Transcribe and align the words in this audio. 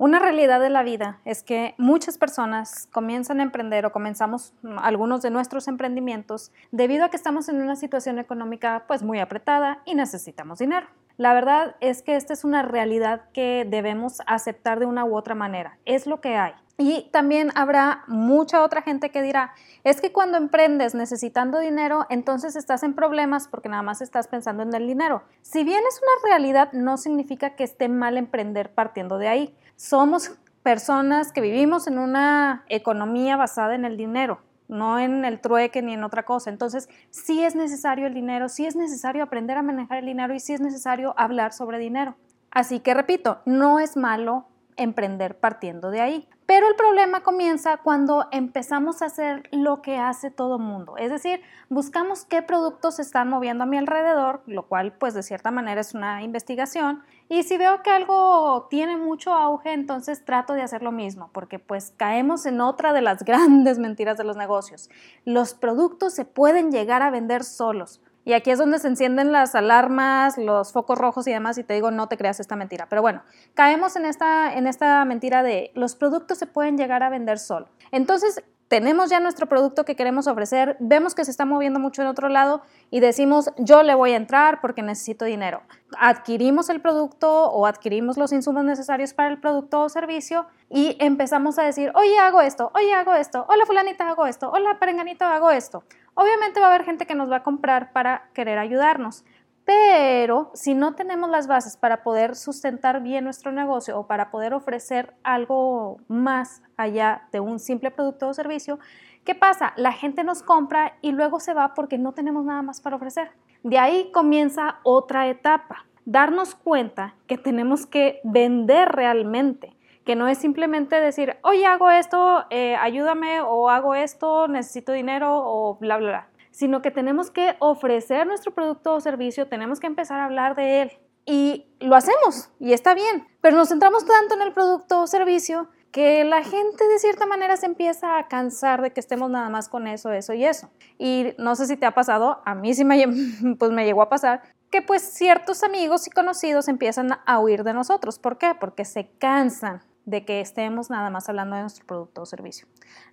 Una 0.00 0.20
realidad 0.20 0.60
de 0.60 0.70
la 0.70 0.84
vida 0.84 1.18
es 1.24 1.42
que 1.42 1.74
muchas 1.76 2.18
personas 2.18 2.88
comienzan 2.92 3.40
a 3.40 3.42
emprender 3.42 3.84
o 3.84 3.90
comenzamos 3.90 4.54
algunos 4.76 5.22
de 5.22 5.30
nuestros 5.30 5.66
emprendimientos 5.66 6.52
debido 6.70 7.04
a 7.04 7.08
que 7.08 7.16
estamos 7.16 7.48
en 7.48 7.60
una 7.60 7.74
situación 7.74 8.20
económica 8.20 8.84
pues 8.86 9.02
muy 9.02 9.18
apretada 9.18 9.82
y 9.86 9.96
necesitamos 9.96 10.60
dinero. 10.60 10.86
La 11.16 11.34
verdad 11.34 11.74
es 11.80 12.02
que 12.02 12.14
esta 12.14 12.32
es 12.32 12.44
una 12.44 12.62
realidad 12.62 13.22
que 13.32 13.66
debemos 13.68 14.22
aceptar 14.28 14.78
de 14.78 14.86
una 14.86 15.04
u 15.04 15.16
otra 15.16 15.34
manera. 15.34 15.78
Es 15.84 16.06
lo 16.06 16.20
que 16.20 16.36
hay. 16.36 16.52
Y 16.80 17.08
también 17.10 17.50
habrá 17.56 18.04
mucha 18.06 18.62
otra 18.62 18.82
gente 18.82 19.10
que 19.10 19.20
dirá, 19.20 19.52
es 19.82 20.00
que 20.00 20.12
cuando 20.12 20.38
emprendes 20.38 20.94
necesitando 20.94 21.58
dinero, 21.58 22.06
entonces 22.08 22.54
estás 22.54 22.84
en 22.84 22.94
problemas 22.94 23.48
porque 23.48 23.68
nada 23.68 23.82
más 23.82 24.00
estás 24.00 24.28
pensando 24.28 24.62
en 24.62 24.72
el 24.72 24.86
dinero. 24.86 25.24
Si 25.42 25.64
bien 25.64 25.82
es 25.88 26.00
una 26.00 26.30
realidad, 26.30 26.72
no 26.72 26.96
significa 26.96 27.56
que 27.56 27.64
esté 27.64 27.88
mal 27.88 28.16
emprender 28.16 28.72
partiendo 28.72 29.18
de 29.18 29.26
ahí. 29.26 29.56
Somos 29.74 30.38
personas 30.62 31.32
que 31.32 31.40
vivimos 31.40 31.88
en 31.88 31.98
una 31.98 32.64
economía 32.68 33.36
basada 33.36 33.74
en 33.74 33.84
el 33.84 33.96
dinero, 33.96 34.40
no 34.68 35.00
en 35.00 35.24
el 35.24 35.40
trueque 35.40 35.82
ni 35.82 35.94
en 35.94 36.04
otra 36.04 36.24
cosa. 36.24 36.48
Entonces, 36.48 36.88
sí 37.10 37.42
es 37.42 37.56
necesario 37.56 38.06
el 38.06 38.14
dinero, 38.14 38.48
sí 38.48 38.66
es 38.66 38.76
necesario 38.76 39.24
aprender 39.24 39.56
a 39.56 39.62
manejar 39.62 39.98
el 39.98 40.06
dinero 40.06 40.32
y 40.32 40.38
sí 40.38 40.52
es 40.52 40.60
necesario 40.60 41.12
hablar 41.16 41.52
sobre 41.52 41.80
dinero. 41.80 42.14
Así 42.52 42.78
que 42.78 42.94
repito, 42.94 43.40
no 43.46 43.80
es 43.80 43.96
malo 43.96 44.46
emprender 44.78 45.38
partiendo 45.38 45.90
de 45.90 46.00
ahí. 46.00 46.28
Pero 46.46 46.66
el 46.66 46.76
problema 46.76 47.22
comienza 47.22 47.76
cuando 47.76 48.26
empezamos 48.32 49.02
a 49.02 49.06
hacer 49.06 49.42
lo 49.52 49.82
que 49.82 49.98
hace 49.98 50.30
todo 50.30 50.58
mundo, 50.58 50.96
es 50.96 51.10
decir, 51.10 51.42
buscamos 51.68 52.24
qué 52.24 52.40
productos 52.40 52.98
están 52.98 53.28
moviendo 53.28 53.64
a 53.64 53.66
mi 53.66 53.76
alrededor, 53.76 54.42
lo 54.46 54.66
cual 54.66 54.94
pues 54.94 55.12
de 55.12 55.22
cierta 55.22 55.50
manera 55.50 55.82
es 55.82 55.92
una 55.92 56.22
investigación, 56.22 57.02
y 57.28 57.42
si 57.42 57.58
veo 57.58 57.82
que 57.82 57.90
algo 57.90 58.66
tiene 58.70 58.96
mucho 58.96 59.34
auge, 59.34 59.74
entonces 59.74 60.24
trato 60.24 60.54
de 60.54 60.62
hacer 60.62 60.82
lo 60.82 60.92
mismo, 60.92 61.28
porque 61.34 61.58
pues 61.58 61.92
caemos 61.98 62.46
en 62.46 62.62
otra 62.62 62.94
de 62.94 63.02
las 63.02 63.22
grandes 63.24 63.78
mentiras 63.78 64.16
de 64.16 64.24
los 64.24 64.36
negocios. 64.38 64.88
Los 65.26 65.52
productos 65.52 66.14
se 66.14 66.24
pueden 66.24 66.72
llegar 66.72 67.02
a 67.02 67.10
vender 67.10 67.44
solos. 67.44 68.00
Y 68.28 68.34
aquí 68.34 68.50
es 68.50 68.58
donde 68.58 68.78
se 68.78 68.88
encienden 68.88 69.32
las 69.32 69.54
alarmas, 69.54 70.36
los 70.36 70.70
focos 70.70 70.98
rojos 70.98 71.26
y 71.26 71.32
demás, 71.32 71.56
y 71.56 71.64
te 71.64 71.72
digo, 71.72 71.90
no 71.90 72.08
te 72.08 72.18
creas 72.18 72.40
esta 72.40 72.56
mentira. 72.56 72.86
Pero 72.90 73.00
bueno, 73.00 73.22
caemos 73.54 73.96
en 73.96 74.04
esta, 74.04 74.52
en 74.54 74.66
esta 74.66 75.02
mentira 75.06 75.42
de 75.42 75.70
los 75.74 75.94
productos 75.94 76.36
se 76.36 76.46
pueden 76.46 76.76
llegar 76.76 77.02
a 77.02 77.08
vender 77.08 77.38
solo. 77.38 77.70
Entonces, 77.90 78.44
tenemos 78.68 79.08
ya 79.08 79.18
nuestro 79.18 79.46
producto 79.46 79.84
que 79.84 79.96
queremos 79.96 80.26
ofrecer, 80.26 80.76
vemos 80.78 81.14
que 81.14 81.24
se 81.24 81.30
está 81.30 81.46
moviendo 81.46 81.80
mucho 81.80 82.02
en 82.02 82.08
otro 82.08 82.28
lado 82.28 82.62
y 82.90 83.00
decimos, 83.00 83.50
yo 83.56 83.82
le 83.82 83.94
voy 83.94 84.12
a 84.12 84.16
entrar 84.16 84.60
porque 84.60 84.82
necesito 84.82 85.24
dinero. 85.24 85.62
Adquirimos 85.98 86.68
el 86.68 86.82
producto 86.82 87.50
o 87.50 87.66
adquirimos 87.66 88.18
los 88.18 88.32
insumos 88.32 88.64
necesarios 88.64 89.14
para 89.14 89.30
el 89.30 89.40
producto 89.40 89.80
o 89.80 89.88
servicio 89.88 90.46
y 90.68 90.96
empezamos 91.00 91.58
a 91.58 91.62
decir, 91.62 91.90
oye, 91.94 92.18
hago 92.18 92.42
esto, 92.42 92.70
oye, 92.74 92.92
hago 92.92 93.14
esto, 93.14 93.46
hola 93.48 93.64
fulanita, 93.64 94.08
hago 94.08 94.26
esto, 94.26 94.50
hola 94.50 94.78
perenganita, 94.78 95.34
hago 95.34 95.50
esto. 95.50 95.82
Obviamente 96.14 96.60
va 96.60 96.66
a 96.66 96.70
haber 96.70 96.84
gente 96.84 97.06
que 97.06 97.14
nos 97.14 97.30
va 97.30 97.36
a 97.36 97.42
comprar 97.42 97.92
para 97.92 98.28
querer 98.34 98.58
ayudarnos, 98.58 99.24
pero 99.68 100.50
si 100.54 100.72
no 100.72 100.94
tenemos 100.94 101.28
las 101.28 101.46
bases 101.46 101.76
para 101.76 102.02
poder 102.02 102.36
sustentar 102.36 103.02
bien 103.02 103.24
nuestro 103.24 103.52
negocio 103.52 103.98
o 103.98 104.06
para 104.06 104.30
poder 104.30 104.54
ofrecer 104.54 105.12
algo 105.22 105.98
más 106.08 106.62
allá 106.78 107.28
de 107.32 107.40
un 107.40 107.58
simple 107.58 107.90
producto 107.90 108.28
o 108.28 108.32
servicio, 108.32 108.78
¿qué 109.26 109.34
pasa? 109.34 109.74
La 109.76 109.92
gente 109.92 110.24
nos 110.24 110.42
compra 110.42 110.96
y 111.02 111.12
luego 111.12 111.38
se 111.38 111.52
va 111.52 111.74
porque 111.74 111.98
no 111.98 112.12
tenemos 112.12 112.46
nada 112.46 112.62
más 112.62 112.80
para 112.80 112.96
ofrecer. 112.96 113.30
De 113.62 113.78
ahí 113.78 114.10
comienza 114.10 114.76
otra 114.84 115.28
etapa, 115.28 115.84
darnos 116.06 116.54
cuenta 116.54 117.14
que 117.26 117.36
tenemos 117.36 117.84
que 117.84 118.20
vender 118.24 118.88
realmente 118.88 119.76
que 120.06 120.16
no 120.16 120.28
es 120.28 120.38
simplemente 120.38 120.98
decir, 120.98 121.36
oye, 121.42 121.66
hago 121.66 121.90
esto, 121.90 122.46
eh, 122.48 122.74
ayúdame, 122.76 123.42
o 123.42 123.68
hago 123.68 123.94
esto, 123.94 124.48
necesito 124.48 124.92
dinero, 124.92 125.42
o 125.44 125.76
bla, 125.78 125.98
bla, 125.98 126.08
bla, 126.08 126.28
sino 126.50 126.82
que 126.82 126.90
tenemos 126.90 127.30
que 127.30 127.56
ofrecer 127.58 128.26
nuestro 128.26 128.54
producto 128.54 128.94
o 128.94 129.00
servicio, 129.00 129.48
tenemos 129.48 129.80
que 129.80 129.86
empezar 129.86 130.20
a 130.20 130.24
hablar 130.24 130.54
de 130.54 130.82
él. 130.82 130.92
Y 131.26 131.66
lo 131.80 131.94
hacemos, 131.94 132.50
y 132.58 132.72
está 132.72 132.94
bien, 132.94 133.26
pero 133.40 133.56
nos 133.56 133.68
centramos 133.68 134.06
tanto 134.06 134.34
en 134.34 134.42
el 134.42 134.52
producto 134.52 135.02
o 135.02 135.06
servicio 135.06 135.68
que 135.92 136.24
la 136.24 136.42
gente 136.42 136.86
de 136.86 136.98
cierta 136.98 137.26
manera 137.26 137.56
se 137.56 137.66
empieza 137.66 138.18
a 138.18 138.28
cansar 138.28 138.82
de 138.82 138.92
que 138.92 139.00
estemos 139.00 139.30
nada 139.30 139.48
más 139.48 139.68
con 139.68 139.86
eso, 139.86 140.12
eso 140.12 140.32
y 140.34 140.44
eso. 140.44 140.70
Y 140.98 141.34
no 141.38 141.54
sé 141.54 141.66
si 141.66 141.76
te 141.76 141.86
ha 141.86 141.94
pasado, 141.94 142.40
a 142.44 142.54
mí 142.54 142.74
sí 142.74 142.84
me, 142.84 143.06
pues 143.58 143.72
me 143.72 143.84
llegó 143.84 144.02
a 144.02 144.08
pasar, 144.08 144.42
que 144.70 144.82
pues 144.82 145.02
ciertos 145.02 145.62
amigos 145.62 146.06
y 146.06 146.10
conocidos 146.10 146.68
empiezan 146.68 147.18
a 147.24 147.38
huir 147.38 147.64
de 147.64 147.72
nosotros. 147.72 148.18
¿Por 148.18 148.38
qué? 148.38 148.54
Porque 148.58 148.84
se 148.84 149.10
cansan 149.18 149.82
de 150.04 150.24
que 150.24 150.40
estemos 150.40 150.90
nada 150.90 151.10
más 151.10 151.28
hablando 151.28 151.56
de 151.56 151.62
nuestro 151.62 151.86
producto 151.86 152.22
o 152.22 152.26
servicio. 152.26 152.66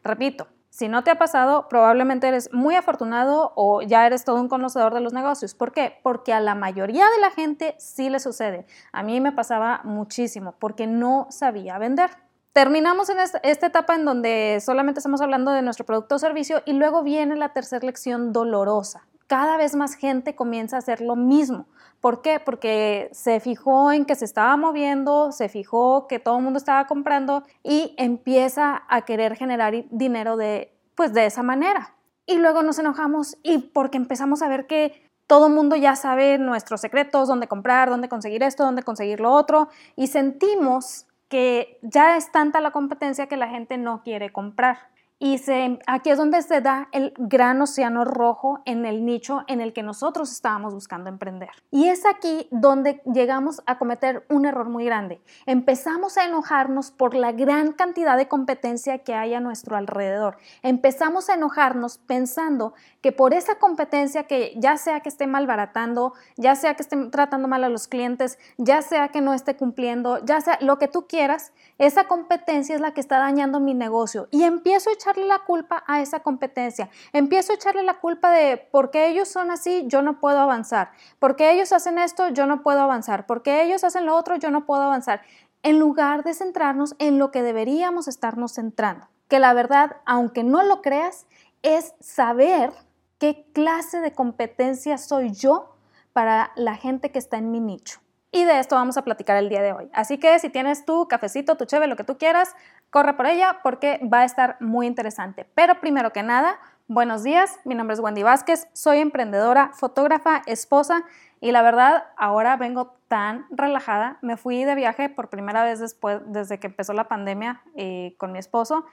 Repito, 0.04 0.48
si 0.76 0.90
no 0.90 1.06
te 1.06 1.12
ha 1.12 1.18
pasado, 1.18 1.70
probablemente 1.70 2.28
eres 2.28 2.52
muy 2.52 2.76
afortunado 2.76 3.54
o 3.56 3.82
ya 3.82 4.06
eres 4.06 4.26
todo 4.26 4.42
un 4.42 4.50
conocedor 4.50 4.94
de 4.94 5.00
los 5.00 5.14
negocios. 5.14 5.56
¿Por 5.56 5.72
qué? 5.72 6.02
Porque 6.04 6.34
a 6.34 6.42
la 6.42 6.54
mayoría 6.54 7.06
de 7.12 7.22
la 7.22 7.32
gente 7.32 7.76
sí 7.80 8.10
le 8.10 8.20
sucede. 8.20 8.66
A 8.92 9.02
mí 9.02 9.22
me 9.22 9.32
pasaba 9.32 9.80
muchísimo 9.86 10.56
porque 10.60 10.86
no 10.86 11.28
sabía 11.30 11.78
vender. 11.78 12.10
Terminamos 12.52 13.10
en 13.10 13.20
esta 13.20 13.68
etapa 13.68 13.96
en 13.96 14.04
donde 14.04 14.60
solamente 14.60 15.00
estamos 15.00 15.22
hablando 15.22 15.52
de 15.52 15.62
nuestro 15.62 15.86
producto 15.86 16.16
o 16.16 16.20
servicio 16.20 16.62
y 16.66 16.74
luego 16.74 17.04
viene 17.04 17.38
la 17.38 17.54
tercera 17.54 17.86
lección 17.86 18.34
dolorosa. 18.34 19.08
Cada 19.28 19.58
vez 19.58 19.76
más 19.76 19.96
gente 19.96 20.36
comienza 20.36 20.76
a 20.76 20.80
hacer 20.80 21.02
lo 21.02 21.16
mismo. 21.16 21.68
¿Por 22.00 22.22
qué? 22.22 22.40
Porque 22.40 23.10
se 23.12 23.40
fijó 23.40 23.92
en 23.92 24.06
que 24.06 24.16
se 24.16 24.26
estaba 24.26 24.56
moviendo, 24.58 25.32
se 25.32 25.50
fijó 25.50 26.08
que 26.08 26.20
todo 26.20 26.38
el 26.38 26.44
mundo 26.44 26.58
estaba 26.58 26.86
comprando 26.86 27.44
y 27.64 27.96
empieza 27.98 28.84
a 28.88 29.02
querer 29.02 29.36
generar 29.36 29.74
dinero 29.90 30.38
de, 30.38 30.78
pues 30.94 31.14
de 31.14 31.26
esa 31.26 31.42
manera. 31.42 31.96
Y 32.28 32.38
luego 32.38 32.62
nos 32.62 32.78
enojamos 32.78 33.38
y 33.42 33.58
porque 33.58 33.98
empezamos 33.98 34.42
a 34.42 34.48
ver 34.48 34.68
que 34.68 35.10
todo 35.28 35.48
el 35.48 35.54
mundo 35.54 35.76
ya 35.76 35.96
sabe 35.96 36.38
nuestros 36.38 36.82
secretos, 36.82 37.28
dónde 37.28 37.48
comprar, 37.48 37.90
dónde 37.90 38.10
conseguir 38.10 38.44
esto, 38.44 38.64
dónde 38.64 38.84
conseguir 38.84 39.20
lo 39.20 39.32
otro 39.32 39.70
y 39.96 40.08
sentimos 40.08 41.08
que 41.30 41.80
ya 41.82 42.18
es 42.18 42.32
tanta 42.32 42.62
la 42.62 42.72
competencia 42.72 43.28
que 43.28 43.38
la 43.38 43.48
gente 43.48 43.78
no 43.78 44.04
quiere 44.04 44.32
comprar. 44.32 44.78
Y 45.26 45.40
se, 45.40 45.80
aquí 45.88 46.12
es 46.12 46.20
donde 46.20 46.44
se 46.44 46.62
da 46.62 46.88
el 46.92 47.12
gran 47.18 47.60
océano 47.60 48.06
rojo 48.06 48.60
en 48.66 48.86
el 48.86 49.04
nicho 49.04 49.42
en 49.48 49.60
el 49.60 49.74
que 49.74 49.82
nosotros 49.82 50.32
estábamos 50.32 50.76
buscando 50.76 51.10
emprender. 51.10 51.50
Y 51.72 51.88
es 51.88 52.06
aquí 52.06 52.48
donde 52.52 53.02
llegamos 53.12 53.64
a 53.66 53.80
cometer 53.80 54.24
un 54.30 54.46
error 54.46 54.70
muy 54.70 54.86
grande. 54.86 55.20
Empezamos 55.48 56.20
a 56.20 56.26
enojarnos 56.26 56.92
por 56.92 57.16
la 57.16 57.32
gran 57.32 57.72
cantidad 57.72 58.18
de 58.18 58.28
competencia 58.28 59.00
que 59.00 59.16
hay 59.16 59.34
a 59.34 59.40
nuestro 59.40 59.76
alrededor. 59.76 60.38
Empezamos 60.62 61.28
a 61.32 61.34
enojarnos 61.34 61.98
pensando 61.98 62.76
que 63.02 63.12
por 63.12 63.34
esa 63.34 63.56
competencia 63.56 64.26
que 64.26 64.54
ya 64.58 64.78
sea 64.78 65.00
que 65.00 65.10
esté 65.10 65.26
malbaratando, 65.26 66.14
ya 66.38 66.54
sea 66.54 66.76
que 66.76 66.84
esté 66.84 66.98
tratando 67.10 67.48
mal 67.48 67.64
a 67.64 67.70
los 67.70 67.88
clientes, 67.88 68.38
ya 68.58 68.84
sea 68.84 69.08
que 69.08 69.22
no 69.22 69.34
esté 69.34 69.56
cumpliendo, 69.56 70.24
ya 70.24 70.40
sea 70.42 70.60
lo 70.62 70.78
que 70.78 70.88
tú 70.88 71.08
quieras, 71.08 71.52
esa 71.80 72.08
competencia 72.08 72.76
es 72.76 72.82
la 72.82 72.94
que 72.94 73.02
está 73.02 73.18
dañando 73.18 73.60
mi 73.60 73.74
negocio. 73.74 74.28
Y 74.30 74.44
empiezo 74.44 74.92
a 74.92 74.94
echarle 75.16 75.28
la 75.28 75.40
culpa 75.40 75.84
a 75.88 76.02
esa 76.02 76.20
competencia. 76.20 76.90
Empiezo 77.14 77.52
a 77.52 77.56
echarle 77.56 77.84
la 77.84 77.96
culpa 77.96 78.32
de 78.32 78.58
porque 78.72 79.08
ellos 79.08 79.28
son 79.28 79.52
así, 79.52 79.86
yo 79.88 80.02
no 80.02 80.20
puedo 80.20 80.40
avanzar. 80.40 80.92
Porque 81.20 81.52
ellos 81.52 81.72
hacen 81.72 81.98
esto, 81.98 82.30
yo 82.30 82.46
no 82.46 82.64
puedo 82.64 82.82
avanzar. 82.82 83.26
Porque 83.26 83.64
ellos 83.64 83.84
hacen 83.84 84.06
lo 84.06 84.16
otro, 84.16 84.36
yo 84.36 84.52
no 84.52 84.66
puedo 84.66 84.84
avanzar. 84.84 85.22
En 85.64 85.80
lugar 85.80 86.24
de 86.24 86.34
centrarnos 86.34 86.96
en 87.00 87.18
lo 87.18 87.32
que 87.32 87.42
deberíamos 87.42 88.08
estarnos 88.08 88.54
centrando. 88.54 89.08
Que 89.28 89.40
la 89.40 89.54
verdad, 89.54 89.98
aunque 90.06 90.44
no 90.44 90.64
lo 90.64 90.82
creas, 90.82 91.26
es 91.64 91.96
saber 92.00 92.72
qué 93.18 93.46
clase 93.54 94.00
de 94.00 94.14
competencia 94.14 94.98
soy 94.98 95.32
yo 95.32 95.76
para 96.14 96.52
la 96.56 96.76
gente 96.76 97.12
que 97.12 97.20
está 97.20 97.38
en 97.38 97.52
mi 97.52 97.60
nicho. 97.60 98.00
Y 98.36 98.44
de 98.44 98.60
esto 98.60 98.76
vamos 98.76 98.98
a 98.98 99.04
platicar 99.04 99.38
el 99.38 99.48
día 99.48 99.62
de 99.62 99.72
hoy. 99.72 99.90
Así 99.94 100.18
que 100.18 100.38
si 100.40 100.50
tienes 100.50 100.86
tu 100.86 101.08
cafecito, 101.08 101.56
tu 101.56 101.64
cheve, 101.64 101.88
lo 101.88 101.96
que 101.96 102.04
tú 102.04 102.18
quieras, 102.18 102.54
corre 102.90 103.14
por 103.14 103.26
ella 103.26 103.60
porque 103.64 104.00
va 104.12 104.20
a 104.20 104.26
estar 104.26 104.58
muy 104.60 104.88
interesante. 104.88 105.46
Pero 105.56 105.80
primero 105.80 106.12
que 106.12 106.24
nada, 106.24 106.60
buenos 106.88 107.24
días. 107.24 107.60
Mi 107.64 107.76
nombre 107.76 107.94
es 107.94 108.00
Wendy 108.00 108.24
Vázquez, 108.24 108.68
soy 108.74 109.00
emprendedora, 109.00 109.72
fotógrafa, 109.74 110.42
esposa 110.46 111.04
y 111.42 111.52
la 111.52 111.62
verdad 111.62 112.06
ahora 112.18 112.58
vengo 112.58 112.96
tan 113.08 113.46
relajada. 113.52 114.18
Me 114.22 114.38
fui 114.38 114.64
de 114.64 114.76
viaje 114.76 115.10
por 115.10 115.30
primera 115.30 115.64
vez 115.64 115.80
después, 115.80 116.22
desde 116.26 116.60
que 116.60 116.68
empezó 116.68 116.94
la 116.94 117.08
pandemia 117.08 117.62
eh, 117.76 118.16
con 118.18 118.32
mi 118.32 118.40
esposo 118.40 118.86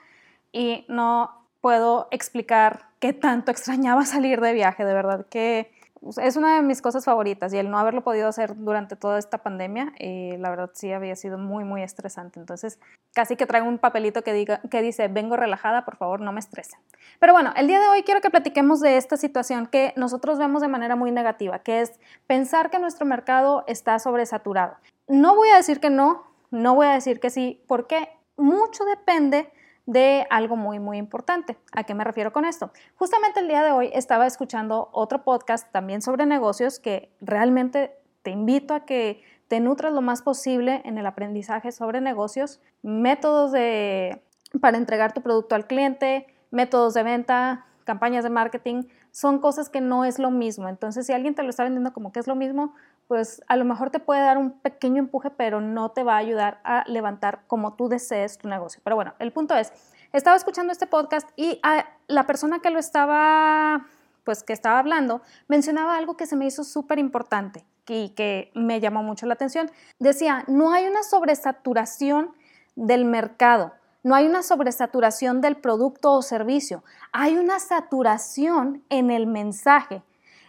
y 0.51 0.85
no 0.87 1.43
puedo 1.61 2.07
explicar 2.11 2.87
qué 2.99 3.13
tanto 3.13 3.51
extrañaba 3.53 4.05
salir 4.05 4.39
de 4.41 4.53
viaje, 4.53 4.85
de 4.85 4.93
verdad 4.93 5.25
que 5.29 5.72
es 6.21 6.35
una 6.35 6.55
de 6.55 6.61
mis 6.61 6.81
cosas 6.81 7.05
favoritas 7.05 7.53
y 7.53 7.57
el 7.57 7.69
no 7.69 7.77
haberlo 7.77 8.03
podido 8.03 8.27
hacer 8.27 8.55
durante 8.57 8.95
toda 8.95 9.19
esta 9.19 9.39
pandemia, 9.39 9.93
eh, 9.99 10.37
la 10.39 10.49
verdad 10.49 10.71
sí 10.73 10.91
había 10.91 11.15
sido 11.15 11.37
muy, 11.37 11.63
muy 11.63 11.81
estresante. 11.83 12.39
Entonces, 12.39 12.79
casi 13.13 13.35
que 13.35 13.45
traigo 13.45 13.67
un 13.67 13.77
papelito 13.77 14.23
que, 14.23 14.33
diga, 14.33 14.61
que 14.69 14.81
dice, 14.81 15.07
vengo 15.07 15.37
relajada, 15.37 15.85
por 15.85 15.95
favor, 15.95 16.21
no 16.21 16.31
me 16.31 16.39
estrese. 16.39 16.77
Pero 17.19 17.33
bueno, 17.33 17.53
el 17.55 17.67
día 17.67 17.79
de 17.79 17.87
hoy 17.87 18.03
quiero 18.03 18.21
que 18.21 18.29
platiquemos 18.29 18.79
de 18.79 18.97
esta 18.97 19.17
situación 19.17 19.67
que 19.67 19.93
nosotros 19.95 20.37
vemos 20.37 20.61
de 20.61 20.67
manera 20.67 20.95
muy 20.95 21.11
negativa, 21.11 21.59
que 21.59 21.81
es 21.81 21.99
pensar 22.27 22.69
que 22.69 22.79
nuestro 22.79 23.05
mercado 23.05 23.63
está 23.67 23.99
sobresaturado. 23.99 24.75
No 25.07 25.35
voy 25.35 25.49
a 25.49 25.57
decir 25.57 25.79
que 25.79 25.89
no, 25.89 26.23
no 26.51 26.75
voy 26.75 26.87
a 26.87 26.93
decir 26.93 27.19
que 27.19 27.29
sí, 27.29 27.63
porque 27.67 28.09
mucho 28.35 28.83
depende 28.85 29.51
de 29.85 30.25
algo 30.29 30.55
muy, 30.55 30.79
muy 30.79 30.97
importante. 30.97 31.57
¿A 31.73 31.83
qué 31.83 31.93
me 31.93 32.03
refiero 32.03 32.31
con 32.31 32.45
esto? 32.45 32.71
Justamente 32.95 33.41
el 33.41 33.47
día 33.47 33.63
de 33.63 33.71
hoy 33.71 33.89
estaba 33.93 34.25
escuchando 34.25 34.89
otro 34.93 35.23
podcast 35.23 35.71
también 35.71 36.01
sobre 36.01 36.25
negocios 36.25 36.79
que 36.79 37.11
realmente 37.21 37.95
te 38.21 38.31
invito 38.31 38.73
a 38.73 38.85
que 38.85 39.21
te 39.47 39.59
nutras 39.59 39.93
lo 39.93 40.01
más 40.01 40.21
posible 40.21 40.81
en 40.85 40.97
el 40.97 41.05
aprendizaje 41.05 41.71
sobre 41.71 42.01
negocios, 42.01 42.61
métodos 42.81 43.51
de, 43.51 44.23
para 44.61 44.77
entregar 44.77 45.13
tu 45.13 45.21
producto 45.21 45.55
al 45.55 45.67
cliente, 45.67 46.27
métodos 46.49 46.93
de 46.93 47.03
venta, 47.03 47.65
campañas 47.83 48.23
de 48.23 48.29
marketing, 48.29 48.83
son 49.13 49.37
cosas 49.37 49.69
que 49.69 49.79
no 49.79 50.05
es 50.05 50.17
lo 50.17 50.31
mismo. 50.31 50.67
Entonces, 50.67 51.05
si 51.05 51.13
alguien 51.13 51.35
te 51.35 51.43
lo 51.43 51.51
está 51.51 51.63
vendiendo 51.63 51.93
como 51.93 52.11
que 52.11 52.19
es 52.19 52.25
lo 52.25 52.33
mismo, 52.33 52.73
pues 53.07 53.43
a 53.47 53.55
lo 53.55 53.63
mejor 53.63 53.91
te 53.91 53.99
puede 53.99 54.21
dar 54.21 54.39
un 54.39 54.59
pequeño 54.59 54.97
empuje, 54.97 55.29
pero 55.29 55.61
no 55.61 55.91
te 55.91 56.01
va 56.01 56.15
a 56.15 56.17
ayudar 56.17 56.59
a 56.63 56.83
levantar 56.87 57.43
como 57.45 57.75
tú 57.75 57.89
desees 57.89 58.39
tu 58.39 58.47
negocio. 58.47 58.81
Pero 58.83 58.95
bueno, 58.95 59.13
el 59.19 59.31
punto 59.31 59.55
es, 59.55 59.71
estaba 60.13 60.35
escuchando 60.35 60.71
este 60.71 60.87
podcast 60.87 61.29
y 61.35 61.61
la 62.07 62.25
persona 62.25 62.59
que 62.59 62.71
lo 62.71 62.79
estaba, 62.79 63.85
pues 64.23 64.41
que 64.41 64.51
estaba 64.51 64.79
hablando, 64.79 65.21
mencionaba 65.47 65.95
algo 65.95 66.17
que 66.17 66.25
se 66.25 66.35
me 66.35 66.47
hizo 66.47 66.63
súper 66.63 66.97
importante 66.97 67.67
y 67.87 68.09
que 68.09 68.51
me 68.55 68.79
llamó 68.79 69.03
mucho 69.03 69.27
la 69.27 69.35
atención. 69.35 69.69
Decía, 69.99 70.43
no 70.47 70.73
hay 70.73 70.87
una 70.87 71.03
sobresaturación 71.03 72.31
del 72.75 73.05
mercado 73.05 73.73
no 74.03 74.15
hay 74.15 74.27
una 74.27 74.43
sobresaturación 74.43 75.41
del 75.41 75.55
producto 75.55 76.11
o 76.11 76.21
servicio, 76.21 76.83
hay 77.11 77.37
una 77.37 77.59
saturación 77.59 78.83
en 78.89 79.09
el 79.09 79.27
mensaje. 79.27 80.03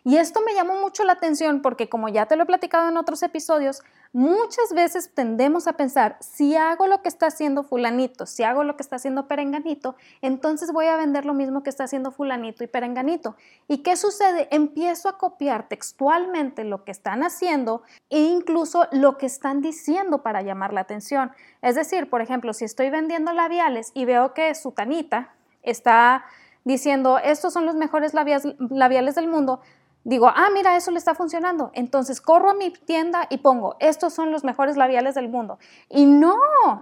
Y 0.07 0.19
esto 0.19 0.43
me 0.45 0.53
llamó 0.53 0.79
mucho 0.81 1.03
la 1.03 1.15
atención 1.15 1.63
porque 1.63 1.89
como 1.89 2.11
ya 2.11 2.27
te 2.27 2.37
lo 2.37 2.43
he 2.43 2.47
platicado 2.47 2.91
en 2.91 2.99
otros 2.99 3.23
episodios, 3.23 3.83
muchas 4.13 4.75
veces 4.75 5.11
tendemos 5.15 5.67
a 5.67 5.79
pensar, 5.79 6.19
si 6.21 6.57
hago 6.57 6.87
lo 6.87 7.01
que 7.01 7.09
está 7.09 7.29
haciendo 7.29 7.63
fulanito, 7.63 8.27
si 8.27 8.43
hago 8.43 8.65
lo 8.65 8.77
que 8.77 8.83
está 8.83 8.97
haciendo 8.97 9.27
perenganito, 9.29 9.97
entonces 10.21 10.73
voy 10.73 10.87
a 10.87 10.99
vender 10.99 11.25
lo 11.25 11.33
mismo 11.33 11.63
que 11.63 11.71
está 11.71 11.85
haciendo 11.85 12.11
fulanito 12.11 12.63
y 12.63 12.67
perenganito. 12.67 13.37
¿Y 13.67 13.79
qué 13.79 13.97
sucede? 13.97 14.47
Empiezo 14.51 15.09
a 15.09 15.17
copiar 15.17 15.69
textualmente 15.69 16.65
lo 16.65 16.85
que 16.85 16.91
están 16.91 17.23
haciendo 17.23 17.83
e 18.11 18.21
incluso 18.21 18.87
lo 18.93 19.17
que 19.17 19.25
están 19.25 19.63
diciendo 19.63 20.23
para 20.23 20.43
llamar 20.43 20.75
la 20.75 20.83
atención. 20.83 21.33
Es 21.63 21.77
decir, 21.77 22.11
por 22.11 22.21
ejemplo, 22.21 22.53
si 22.53 22.67
estoy 22.67 22.91
vendiendo 22.91 23.33
labiales 23.33 23.91
y 23.95 24.05
veo 24.05 24.35
que 24.35 24.55
su 24.55 24.73
tanita 24.73 25.35
está 25.63 26.27
diciendo, 26.63 27.19
estos 27.19 27.55
son 27.55 27.65
los 27.65 27.75
mejores 27.75 28.13
labiales 28.13 29.15
del 29.15 29.29
mundo, 29.29 29.61
digo, 30.05 30.29
ah, 30.29 30.49
mira, 30.53 30.77
eso 30.77 30.91
le 30.91 30.99
está 30.99 31.15
funcionando. 31.15 31.71
Entonces 31.75 32.21
corro 32.21 32.51
a 32.51 32.55
mi 32.55 32.71
tienda 32.71 33.27
y 33.31 33.39
pongo, 33.39 33.77
estos 33.81 34.15
son 34.15 34.31
los 34.31 34.45
mejores 34.45 34.77
labiales 34.77 35.15
del 35.15 35.29
mundo. 35.29 35.59
Y 35.89 36.07
no, 36.07 36.37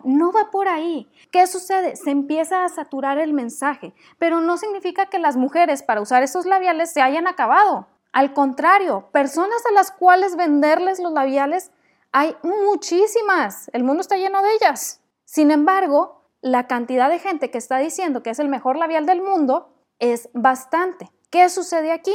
no 0.04 0.32
va 0.32 0.50
por 0.50 0.68
ahí. 0.68 1.10
¿Qué 1.30 1.46
sucede? 1.46 1.96
Se 1.96 2.10
empieza 2.10 2.64
a 2.64 2.68
saturar 2.68 3.18
el 3.18 3.32
mensaje, 3.32 3.94
pero 4.18 4.40
no 4.40 4.56
significa 4.56 5.06
que 5.06 5.18
las 5.18 5.36
mujeres 5.36 5.82
para 5.82 6.00
usar 6.00 6.22
esos 6.22 6.44
labiales 6.46 6.92
se 6.92 7.00
hayan 7.00 7.26
acabado. 7.26 7.86
Al 8.12 8.34
contrario, 8.34 9.08
personas 9.12 9.64
a 9.70 9.72
las 9.72 9.90
cuales 9.90 10.36
venderles 10.36 11.00
los 11.00 11.12
labiales 11.12 11.70
hay 12.12 12.36
muchísimas. 12.42 13.70
El 13.72 13.84
mundo 13.84 14.02
está 14.02 14.16
lleno 14.16 14.42
de 14.42 14.52
ellas. 14.54 15.00
Sin 15.24 15.50
embargo, 15.50 16.22
la 16.42 16.66
cantidad 16.66 17.08
de 17.08 17.18
gente 17.18 17.50
que 17.50 17.56
está 17.56 17.78
diciendo 17.78 18.22
que 18.22 18.30
es 18.30 18.38
el 18.38 18.48
mejor 18.48 18.76
labial 18.76 19.06
del 19.06 19.22
mundo 19.22 19.72
es 19.98 20.28
bastante. 20.34 21.10
¿Qué 21.30 21.48
sucede 21.48 21.92
aquí? 21.92 22.14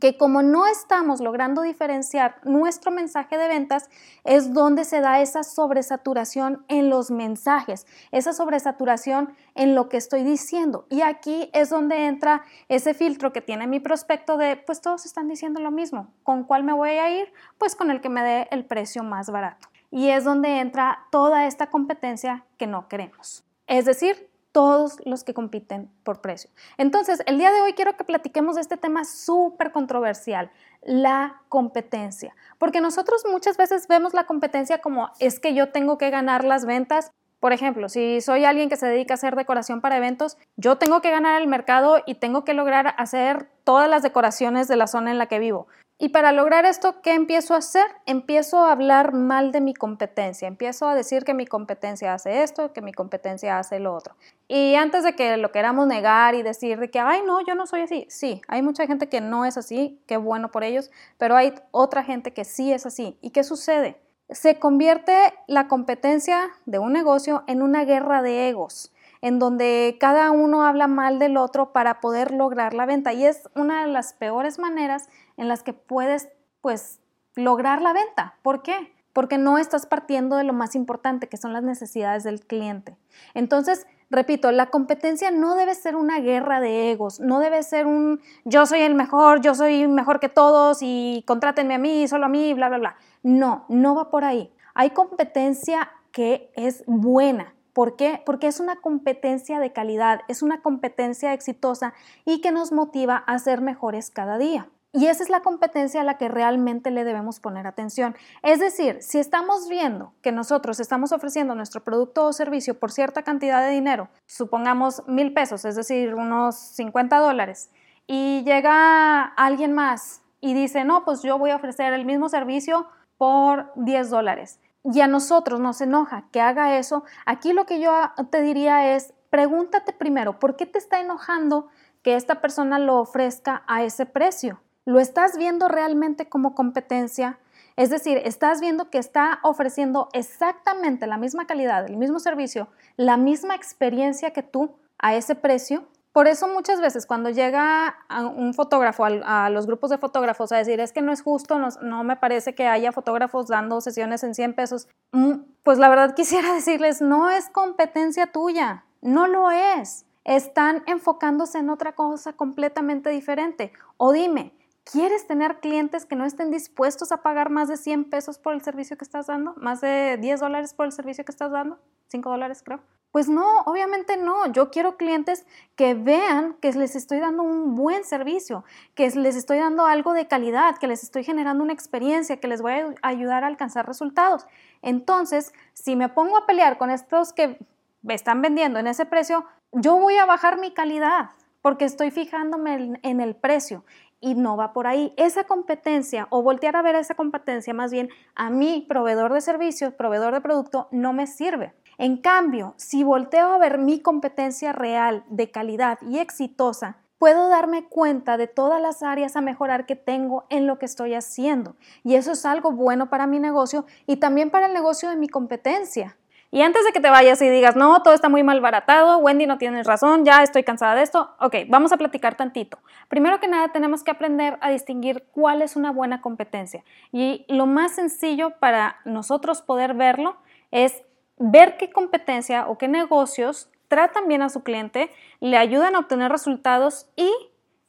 Que 0.00 0.16
como 0.16 0.42
no 0.42 0.66
estamos 0.66 1.20
logrando 1.20 1.62
diferenciar 1.62 2.36
nuestro 2.44 2.90
mensaje 2.90 3.38
de 3.38 3.48
ventas, 3.48 3.88
es 4.24 4.52
donde 4.52 4.84
se 4.84 5.00
da 5.00 5.20
esa 5.20 5.42
sobresaturación 5.42 6.64
en 6.68 6.90
los 6.90 7.10
mensajes, 7.10 7.86
esa 8.10 8.32
sobresaturación 8.32 9.34
en 9.54 9.74
lo 9.74 9.88
que 9.88 9.96
estoy 9.96 10.22
diciendo. 10.22 10.86
Y 10.88 11.02
aquí 11.02 11.50
es 11.52 11.70
donde 11.70 12.06
entra 12.06 12.42
ese 12.68 12.94
filtro 12.94 13.32
que 13.32 13.42
tiene 13.42 13.66
mi 13.66 13.80
prospecto 13.80 14.36
de, 14.36 14.56
pues 14.56 14.80
todos 14.80 15.06
están 15.06 15.28
diciendo 15.28 15.60
lo 15.60 15.70
mismo. 15.70 16.08
¿Con 16.22 16.44
cuál 16.44 16.64
me 16.64 16.72
voy 16.72 16.90
a 16.90 17.10
ir? 17.10 17.32
Pues 17.58 17.76
con 17.76 17.90
el 17.90 18.00
que 18.00 18.08
me 18.08 18.22
dé 18.22 18.48
el 18.50 18.64
precio 18.64 19.02
más 19.02 19.30
barato. 19.30 19.68
Y 19.90 20.08
es 20.08 20.24
donde 20.24 20.60
entra 20.60 21.06
toda 21.10 21.46
esta 21.46 21.68
competencia 21.68 22.46
que 22.56 22.66
no 22.66 22.88
queremos. 22.88 23.44
Es 23.66 23.84
decir, 23.84 24.31
todos 24.52 24.98
los 25.04 25.24
que 25.24 25.34
compiten 25.34 25.90
por 26.04 26.20
precio. 26.20 26.50
Entonces, 26.76 27.22
el 27.26 27.38
día 27.38 27.50
de 27.50 27.62
hoy 27.62 27.72
quiero 27.72 27.96
que 27.96 28.04
platiquemos 28.04 28.54
de 28.54 28.60
este 28.60 28.76
tema 28.76 29.04
súper 29.04 29.72
controversial, 29.72 30.50
la 30.82 31.40
competencia, 31.48 32.34
porque 32.58 32.80
nosotros 32.80 33.22
muchas 33.30 33.56
veces 33.56 33.88
vemos 33.88 34.14
la 34.14 34.24
competencia 34.24 34.78
como 34.78 35.10
es 35.18 35.40
que 35.40 35.54
yo 35.54 35.70
tengo 35.70 35.98
que 35.98 36.10
ganar 36.10 36.44
las 36.44 36.66
ventas. 36.66 37.10
Por 37.40 37.52
ejemplo, 37.52 37.88
si 37.88 38.20
soy 38.20 38.44
alguien 38.44 38.68
que 38.68 38.76
se 38.76 38.86
dedica 38.86 39.14
a 39.14 39.16
hacer 39.16 39.34
decoración 39.34 39.80
para 39.80 39.96
eventos, 39.96 40.36
yo 40.56 40.76
tengo 40.78 41.00
que 41.00 41.10
ganar 41.10 41.40
el 41.40 41.48
mercado 41.48 42.00
y 42.06 42.14
tengo 42.14 42.44
que 42.44 42.54
lograr 42.54 42.94
hacer 42.98 43.48
todas 43.64 43.90
las 43.90 44.02
decoraciones 44.02 44.68
de 44.68 44.76
la 44.76 44.86
zona 44.86 45.10
en 45.10 45.18
la 45.18 45.26
que 45.26 45.40
vivo. 45.40 45.66
Y 46.04 46.08
para 46.08 46.32
lograr 46.32 46.66
esto, 46.66 47.00
¿qué 47.00 47.14
empiezo 47.14 47.54
a 47.54 47.58
hacer? 47.58 47.86
Empiezo 48.06 48.58
a 48.58 48.72
hablar 48.72 49.12
mal 49.12 49.52
de 49.52 49.60
mi 49.60 49.72
competencia, 49.72 50.48
empiezo 50.48 50.88
a 50.88 50.96
decir 50.96 51.22
que 51.22 51.32
mi 51.32 51.46
competencia 51.46 52.12
hace 52.12 52.42
esto, 52.42 52.72
que 52.72 52.82
mi 52.82 52.92
competencia 52.92 53.56
hace 53.56 53.78
lo 53.78 53.94
otro. 53.94 54.16
Y 54.48 54.74
antes 54.74 55.04
de 55.04 55.14
que 55.14 55.36
lo 55.36 55.52
queramos 55.52 55.86
negar 55.86 56.34
y 56.34 56.42
decir 56.42 56.80
de 56.80 56.90
que, 56.90 56.98
ay, 56.98 57.20
no, 57.24 57.40
yo 57.46 57.54
no 57.54 57.68
soy 57.68 57.82
así, 57.82 58.04
sí, 58.08 58.42
hay 58.48 58.62
mucha 58.62 58.88
gente 58.88 59.08
que 59.08 59.20
no 59.20 59.44
es 59.44 59.56
así, 59.56 60.02
qué 60.08 60.16
bueno 60.16 60.50
por 60.50 60.64
ellos, 60.64 60.90
pero 61.18 61.36
hay 61.36 61.54
otra 61.70 62.02
gente 62.02 62.32
que 62.32 62.42
sí 62.42 62.72
es 62.72 62.84
así. 62.84 63.16
¿Y 63.20 63.30
qué 63.30 63.44
sucede? 63.44 64.00
Se 64.28 64.58
convierte 64.58 65.14
la 65.46 65.68
competencia 65.68 66.50
de 66.66 66.80
un 66.80 66.92
negocio 66.92 67.44
en 67.46 67.62
una 67.62 67.84
guerra 67.84 68.22
de 68.22 68.48
egos 68.48 68.91
en 69.22 69.38
donde 69.38 69.96
cada 69.98 70.30
uno 70.32 70.64
habla 70.64 70.88
mal 70.88 71.18
del 71.18 71.36
otro 71.36 71.72
para 71.72 72.00
poder 72.00 72.32
lograr 72.32 72.74
la 72.74 72.84
venta. 72.84 73.12
Y 73.12 73.24
es 73.24 73.48
una 73.54 73.86
de 73.86 73.90
las 73.90 74.12
peores 74.12 74.58
maneras 74.58 75.08
en 75.36 75.48
las 75.48 75.62
que 75.62 75.72
puedes, 75.72 76.28
pues, 76.60 77.00
lograr 77.34 77.80
la 77.80 77.92
venta. 77.92 78.34
¿Por 78.42 78.62
qué? 78.62 78.92
Porque 79.12 79.38
no 79.38 79.58
estás 79.58 79.86
partiendo 79.86 80.36
de 80.36 80.44
lo 80.44 80.52
más 80.52 80.74
importante, 80.74 81.28
que 81.28 81.36
son 81.36 81.52
las 81.52 81.62
necesidades 81.62 82.24
del 82.24 82.40
cliente. 82.40 82.96
Entonces, 83.34 83.86
repito, 84.10 84.50
la 84.50 84.66
competencia 84.66 85.30
no 85.30 85.54
debe 85.54 85.74
ser 85.74 85.94
una 85.96 86.18
guerra 86.18 86.60
de 86.60 86.90
egos, 86.90 87.20
no 87.20 87.38
debe 87.38 87.62
ser 87.62 87.86
un 87.86 88.20
yo 88.44 88.66
soy 88.66 88.80
el 88.80 88.94
mejor, 88.94 89.40
yo 89.40 89.54
soy 89.54 89.86
mejor 89.86 90.18
que 90.18 90.28
todos 90.28 90.78
y 90.82 91.24
contrátenme 91.26 91.74
a 91.74 91.78
mí, 91.78 92.08
solo 92.08 92.26
a 92.26 92.28
mí, 92.28 92.54
bla, 92.54 92.68
bla, 92.68 92.78
bla. 92.78 92.96
No, 93.22 93.66
no 93.68 93.94
va 93.94 94.10
por 94.10 94.24
ahí. 94.24 94.52
Hay 94.74 94.90
competencia 94.90 95.90
que 96.10 96.50
es 96.56 96.82
buena, 96.86 97.54
¿Por 97.72 97.96
qué? 97.96 98.22
Porque 98.26 98.46
es 98.46 98.60
una 98.60 98.76
competencia 98.76 99.58
de 99.58 99.72
calidad, 99.72 100.20
es 100.28 100.42
una 100.42 100.60
competencia 100.60 101.32
exitosa 101.32 101.94
y 102.24 102.40
que 102.40 102.52
nos 102.52 102.72
motiva 102.72 103.16
a 103.16 103.38
ser 103.38 103.60
mejores 103.60 104.10
cada 104.10 104.36
día. 104.38 104.68
Y 104.94 105.06
esa 105.06 105.22
es 105.22 105.30
la 105.30 105.40
competencia 105.40 106.02
a 106.02 106.04
la 106.04 106.18
que 106.18 106.28
realmente 106.28 106.90
le 106.90 107.04
debemos 107.04 107.40
poner 107.40 107.66
atención. 107.66 108.14
Es 108.42 108.60
decir, 108.60 108.98
si 109.00 109.18
estamos 109.18 109.70
viendo 109.70 110.12
que 110.20 110.32
nosotros 110.32 110.80
estamos 110.80 111.12
ofreciendo 111.12 111.54
nuestro 111.54 111.82
producto 111.82 112.26
o 112.26 112.32
servicio 112.34 112.78
por 112.78 112.92
cierta 112.92 113.22
cantidad 113.22 113.64
de 113.66 113.72
dinero, 113.72 114.10
supongamos 114.26 115.02
mil 115.06 115.32
pesos, 115.32 115.64
es 115.64 115.76
decir, 115.76 116.14
unos 116.14 116.56
50 116.56 117.16
dólares, 117.20 117.70
y 118.06 118.42
llega 118.44 119.24
alguien 119.24 119.72
más 119.72 120.20
y 120.42 120.52
dice, 120.52 120.84
no, 120.84 121.06
pues 121.06 121.22
yo 121.22 121.38
voy 121.38 121.52
a 121.52 121.56
ofrecer 121.56 121.94
el 121.94 122.04
mismo 122.04 122.28
servicio 122.28 122.86
por 123.16 123.72
10 123.76 124.10
dólares 124.10 124.60
y 124.84 125.00
a 125.00 125.06
nosotros 125.06 125.60
nos 125.60 125.80
enoja 125.80 126.24
que 126.32 126.40
haga 126.40 126.78
eso, 126.78 127.04
aquí 127.24 127.52
lo 127.52 127.66
que 127.66 127.80
yo 127.80 127.92
te 128.30 128.42
diría 128.42 128.94
es, 128.94 129.14
pregúntate 129.30 129.92
primero, 129.92 130.38
¿por 130.38 130.56
qué 130.56 130.66
te 130.66 130.78
está 130.78 131.00
enojando 131.00 131.68
que 132.02 132.16
esta 132.16 132.40
persona 132.40 132.78
lo 132.78 132.98
ofrezca 132.98 133.62
a 133.66 133.82
ese 133.82 134.06
precio? 134.06 134.60
¿Lo 134.84 134.98
estás 134.98 135.38
viendo 135.38 135.68
realmente 135.68 136.28
como 136.28 136.54
competencia? 136.54 137.38
Es 137.76 137.90
decir, 137.90 138.20
estás 138.24 138.60
viendo 138.60 138.90
que 138.90 138.98
está 138.98 139.38
ofreciendo 139.42 140.08
exactamente 140.12 141.06
la 141.06 141.16
misma 141.16 141.46
calidad, 141.46 141.86
el 141.86 141.96
mismo 141.96 142.18
servicio, 142.18 142.68
la 142.96 143.16
misma 143.16 143.54
experiencia 143.54 144.32
que 144.32 144.42
tú 144.42 144.76
a 144.98 145.14
ese 145.14 145.34
precio. 145.34 145.86
Por 146.12 146.28
eso 146.28 146.46
muchas 146.46 146.80
veces 146.82 147.06
cuando 147.06 147.30
llega 147.30 147.96
un 148.36 148.52
fotógrafo 148.52 149.06
a, 149.06 149.48
los 149.48 149.66
grupos 149.66 149.88
de 149.88 149.96
fotógrafos 149.96 150.52
a 150.52 150.58
decir 150.58 150.78
es 150.78 150.92
que 150.92 151.00
no 151.00 151.10
es 151.10 151.22
justo, 151.22 151.58
no, 151.58 152.04
me 152.04 152.16
parece 152.16 152.54
que 152.54 152.66
haya 152.66 152.92
fotógrafos 152.92 153.48
dando 153.48 153.80
sesiones 153.80 154.22
en 154.22 154.34
100 154.34 154.54
pesos, 154.54 154.88
mm, 155.12 155.36
pues 155.62 155.78
la 155.78 155.88
verdad 155.88 156.14
quisiera 156.16 156.52
decirles, 156.52 157.00
no 157.00 157.30
es 157.30 157.48
competencia 157.48 158.26
tuya, 158.26 158.84
no 159.00 159.26
lo 159.26 159.50
es. 159.50 160.04
Están 160.24 160.84
enfocándose 160.86 161.58
en 161.58 161.70
otra 161.70 161.94
cosa 161.94 162.34
completamente 162.34 163.10
diferente. 163.10 163.72
O 163.96 164.12
dime, 164.12 164.54
¿quieres 164.84 165.26
tener 165.26 165.60
clientes 165.60 166.04
que 166.04 166.14
no 166.14 166.24
estén 166.24 166.50
dispuestos 166.50 167.10
a 167.10 167.22
pagar 167.22 167.50
más 167.50 167.68
de 167.68 167.76
100 167.76 168.10
pesos 168.10 168.38
por 168.38 168.52
el 168.52 168.60
servicio 168.60 168.96
que 168.96 169.04
estás 169.04 169.26
dando? 169.26 169.54
¿Más 169.56 169.80
de 169.80 170.18
10 170.20 170.40
dólares 170.40 170.74
por 170.74 170.86
el 170.86 170.92
servicio 170.92 171.24
que 171.24 171.32
estás 171.32 171.50
dando? 171.50 171.78
5 172.08 172.30
dólares 172.30 172.62
creo. 172.62 172.80
Pues 173.12 173.28
no, 173.28 173.60
obviamente 173.66 174.16
no. 174.16 174.50
Yo 174.52 174.70
quiero 174.70 174.96
clientes 174.96 175.46
que 175.76 175.94
vean 175.94 176.54
que 176.54 176.72
les 176.72 176.96
estoy 176.96 177.20
dando 177.20 177.42
un 177.42 177.74
buen 177.74 178.04
servicio, 178.04 178.64
que 178.94 179.08
les 179.10 179.36
estoy 179.36 179.58
dando 179.58 179.86
algo 179.86 180.14
de 180.14 180.26
calidad, 180.26 180.78
que 180.78 180.88
les 180.88 181.02
estoy 181.02 181.22
generando 181.22 181.62
una 181.62 181.74
experiencia, 181.74 182.38
que 182.38 182.48
les 182.48 182.62
voy 182.62 182.72
a 182.72 182.94
ayudar 183.02 183.44
a 183.44 183.48
alcanzar 183.48 183.86
resultados. 183.86 184.46
Entonces, 184.80 185.52
si 185.74 185.94
me 185.94 186.08
pongo 186.08 186.38
a 186.38 186.46
pelear 186.46 186.78
con 186.78 186.90
estos 186.90 187.34
que 187.34 187.58
me 188.00 188.14
están 188.14 188.40
vendiendo 188.40 188.78
en 188.78 188.86
ese 188.86 189.04
precio, 189.04 189.44
yo 189.72 189.98
voy 189.98 190.16
a 190.16 190.24
bajar 190.24 190.58
mi 190.58 190.72
calidad 190.72 191.30
porque 191.60 191.84
estoy 191.84 192.10
fijándome 192.10 192.98
en 193.02 193.20
el 193.20 193.36
precio 193.36 193.84
y 194.20 194.36
no 194.36 194.56
va 194.56 194.72
por 194.72 194.86
ahí. 194.86 195.12
Esa 195.18 195.44
competencia 195.44 196.28
o 196.30 196.42
voltear 196.42 196.76
a 196.76 196.82
ver 196.82 196.94
esa 196.94 197.14
competencia 197.14 197.74
más 197.74 197.92
bien 197.92 198.08
a 198.34 198.48
mi 198.48 198.86
proveedor 198.88 199.34
de 199.34 199.42
servicios, 199.42 199.92
proveedor 199.92 200.32
de 200.32 200.40
producto, 200.40 200.88
no 200.92 201.12
me 201.12 201.26
sirve. 201.26 201.74
En 202.02 202.16
cambio, 202.16 202.74
si 202.78 203.04
volteo 203.04 203.52
a 203.52 203.58
ver 203.58 203.78
mi 203.78 204.00
competencia 204.00 204.72
real 204.72 205.22
de 205.28 205.52
calidad 205.52 206.00
y 206.02 206.18
exitosa, 206.18 206.96
puedo 207.16 207.48
darme 207.48 207.84
cuenta 207.84 208.36
de 208.36 208.48
todas 208.48 208.82
las 208.82 209.04
áreas 209.04 209.36
a 209.36 209.40
mejorar 209.40 209.86
que 209.86 209.94
tengo 209.94 210.44
en 210.50 210.66
lo 210.66 210.80
que 210.80 210.86
estoy 210.86 211.14
haciendo. 211.14 211.76
Y 212.02 212.16
eso 212.16 212.32
es 212.32 212.44
algo 212.44 212.72
bueno 212.72 213.08
para 213.08 213.28
mi 213.28 213.38
negocio 213.38 213.86
y 214.04 214.16
también 214.16 214.50
para 214.50 214.66
el 214.66 214.74
negocio 214.74 215.10
de 215.10 215.14
mi 215.14 215.28
competencia. 215.28 216.16
Y 216.50 216.62
antes 216.62 216.84
de 216.84 216.90
que 216.90 216.98
te 216.98 217.08
vayas 217.08 217.40
y 217.40 217.48
digas, 217.48 217.76
no, 217.76 218.02
todo 218.02 218.14
está 218.14 218.28
muy 218.28 218.42
mal 218.42 218.60
baratado, 218.60 219.18
Wendy 219.18 219.46
no 219.46 219.58
tienes 219.58 219.86
razón, 219.86 220.24
ya 220.24 220.42
estoy 220.42 220.64
cansada 220.64 220.96
de 220.96 221.04
esto, 221.04 221.30
ok, 221.38 221.54
vamos 221.68 221.92
a 221.92 221.98
platicar 221.98 222.34
tantito. 222.34 222.80
Primero 223.06 223.38
que 223.38 223.46
nada, 223.46 223.68
tenemos 223.68 224.02
que 224.02 224.10
aprender 224.10 224.58
a 224.60 224.70
distinguir 224.70 225.28
cuál 225.30 225.62
es 225.62 225.76
una 225.76 225.92
buena 225.92 226.20
competencia. 226.20 226.82
Y 227.12 227.44
lo 227.46 227.66
más 227.66 227.92
sencillo 227.92 228.58
para 228.58 228.96
nosotros 229.04 229.62
poder 229.62 229.94
verlo 229.94 230.36
es 230.72 231.04
ver 231.38 231.76
qué 231.76 231.90
competencia 231.90 232.68
o 232.68 232.78
qué 232.78 232.88
negocios 232.88 233.70
tratan 233.88 234.28
bien 234.28 234.42
a 234.42 234.48
su 234.48 234.62
cliente, 234.62 235.10
le 235.40 235.58
ayudan 235.58 235.94
a 235.94 235.98
obtener 235.98 236.32
resultados 236.32 237.08
y 237.16 237.30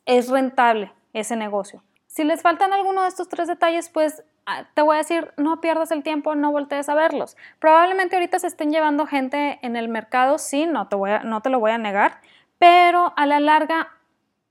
es 0.05 0.29
rentable 0.29 0.91
ese 1.13 1.35
negocio. 1.35 1.81
Si 2.07 2.23
les 2.23 2.41
faltan 2.41 2.73
alguno 2.73 3.03
de 3.03 3.07
estos 3.07 3.29
tres 3.29 3.47
detalles, 3.47 3.89
pues 3.89 4.23
ah, 4.45 4.65
te 4.73 4.81
voy 4.81 4.95
a 4.95 4.97
decir, 4.97 5.33
no 5.38 5.62
pierdas 5.62 5.91
el 5.91 6.03
tiempo, 6.03 6.35
no 6.35 6.51
voltees 6.51 6.89
a 6.89 6.95
verlos. 6.95 7.38
Probablemente 7.59 8.15
ahorita 8.15 8.38
se 8.39 8.47
estén 8.47 8.71
llevando 8.71 9.05
gente 9.05 9.59
en 9.62 9.75
el 9.75 9.88
mercado, 9.88 10.38
sí, 10.38 10.65
no 10.65 10.88
te, 10.89 10.95
voy 10.95 11.12
no 11.23 11.41
te 11.41 11.50
lo 11.50 11.59
voy 11.59 11.71
a 11.71 11.77
negar, 11.77 12.19
pero 12.59 13.13
a 13.15 13.25
la 13.25 13.39
larga 13.39 13.89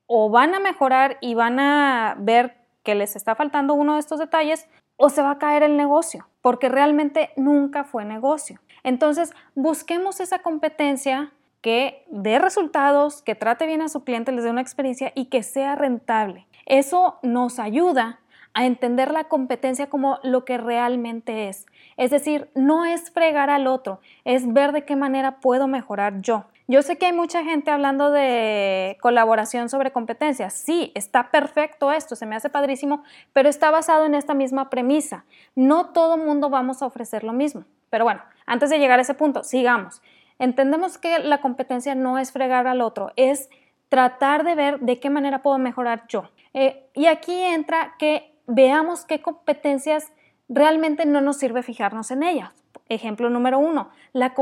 o 0.07 0.31
van 0.31 0.55
a 0.55 0.61
mejorar 0.61 1.19
y 1.21 1.35
van 1.35 1.61
a 1.61 2.17
ver 2.19 2.57
que 2.83 2.95
les 2.95 3.15
está 3.15 3.35
faltando 3.35 3.75
uno 3.75 3.95
de 3.95 4.01
estos 4.01 4.19
detalles 4.19 4.69
o 4.97 5.09
se 5.09 5.23
va 5.23 5.33
a 5.33 5.39
caer 5.39 5.63
el 5.63 5.77
negocio, 5.77 6.29
porque 6.41 6.69
realmente 6.69 7.31
nunca 7.37 7.85
fue 7.85 8.05
negocio. 8.05 8.61
Entonces, 8.85 9.33
busquemos 9.55 10.21
esa 10.21 10.41
competencia 10.41 11.33
que 11.61 12.05
dé 12.11 12.39
resultados, 12.39 13.23
que 13.23 13.35
trate 13.35 13.67
bien 13.67 13.83
a 13.83 13.89
su 13.89 14.05
cliente, 14.05 14.33
les 14.33 14.45
dé 14.45 14.51
una 14.51 14.61
experiencia 14.61 15.13
y 15.15 15.27
que 15.27 15.43
sea 15.43 15.77
rentable. 15.77 16.47
Eso 16.67 17.19
nos 17.23 17.59
ayuda 17.59 18.21
a 18.55 18.67
entender 18.67 19.11
la 19.13 19.25
competencia 19.25 19.89
como 19.89 20.19
lo 20.23 20.45
que 20.45 20.59
realmente 20.59 21.49
es. 21.49 21.67
Es 21.97 22.11
decir, 22.11 22.51
no 22.55 22.85
es 22.85 23.11
fregar 23.11 23.49
al 23.49 23.67
otro, 23.67 24.01
es 24.25 24.53
ver 24.53 24.73
de 24.73 24.85
qué 24.85 24.97
manera 24.97 25.41
puedo 25.41 25.69
mejorar 25.69 26.21
yo. 26.21 26.45
Yo 26.69 26.83
sé 26.83 26.97
que 26.97 27.07
hay 27.07 27.13
mucha 27.13 27.45
gente 27.45 27.71
hablando 27.71 28.11
de 28.11 28.97
colaboración 29.01 29.69
sobre 29.69 29.91
competencias. 29.91 30.55
Sí, 30.55 30.93
está 30.95 31.31
perfecto 31.31 31.93
esto, 31.93 32.17
se 32.17 32.27
me 32.27 32.37
hace 32.37 32.51
padrísimo, 32.51 33.03
pero 33.33 33.49
está 33.49 33.71
basado 33.71 34.07
en 34.07 34.15
esta 34.15 34.35
misma 34.35 34.71
premisa. 34.71 35.25
No 35.55 35.91
todo 35.91 36.17
mundo 36.17 36.51
vamos 36.51 36.83
a 36.83 36.87
ofrecer 36.87 37.25
lo 37.25 37.33
mismo. 37.33 37.65
Pero 37.93 38.05
bueno, 38.05 38.23
antes 38.47 38.71
de 38.71 38.79
llegar 38.79 38.99
a 38.99 39.03
ese 39.03 39.13
punto, 39.13 39.45
sigamos. 39.45 40.01
Entendemos 40.39 40.97
que 40.97 41.19
la 41.19 41.43
competencia 41.43 41.95
no 41.95 42.17
es 42.17 42.33
fregar 42.33 42.67
al 42.67 42.81
otro, 42.81 43.13
es 43.17 43.51
tratar 43.91 44.45
de 44.45 44.55
ver 44.55 44.81
de 44.81 44.99
qué 44.99 45.11
manera 45.11 45.43
puedo 45.43 45.59
mejorar 45.59 46.07
yo. 46.09 46.31
Eh, 46.55 46.87
y 46.95 47.05
aquí 47.05 47.35
entra 47.35 47.97
que 47.99 48.35
veamos 48.47 49.05
qué 49.05 49.21
competencias 49.21 50.11
realmente 50.49 51.05
no 51.05 51.21
nos 51.21 51.37
sirve 51.37 51.63
fijarnos 51.63 52.11
en 52.11 52.23
ellas. 52.23 52.51
Ejemplo 52.89 53.29
número 53.29 53.59
uno, 53.59 53.91
la, 54.15 54.33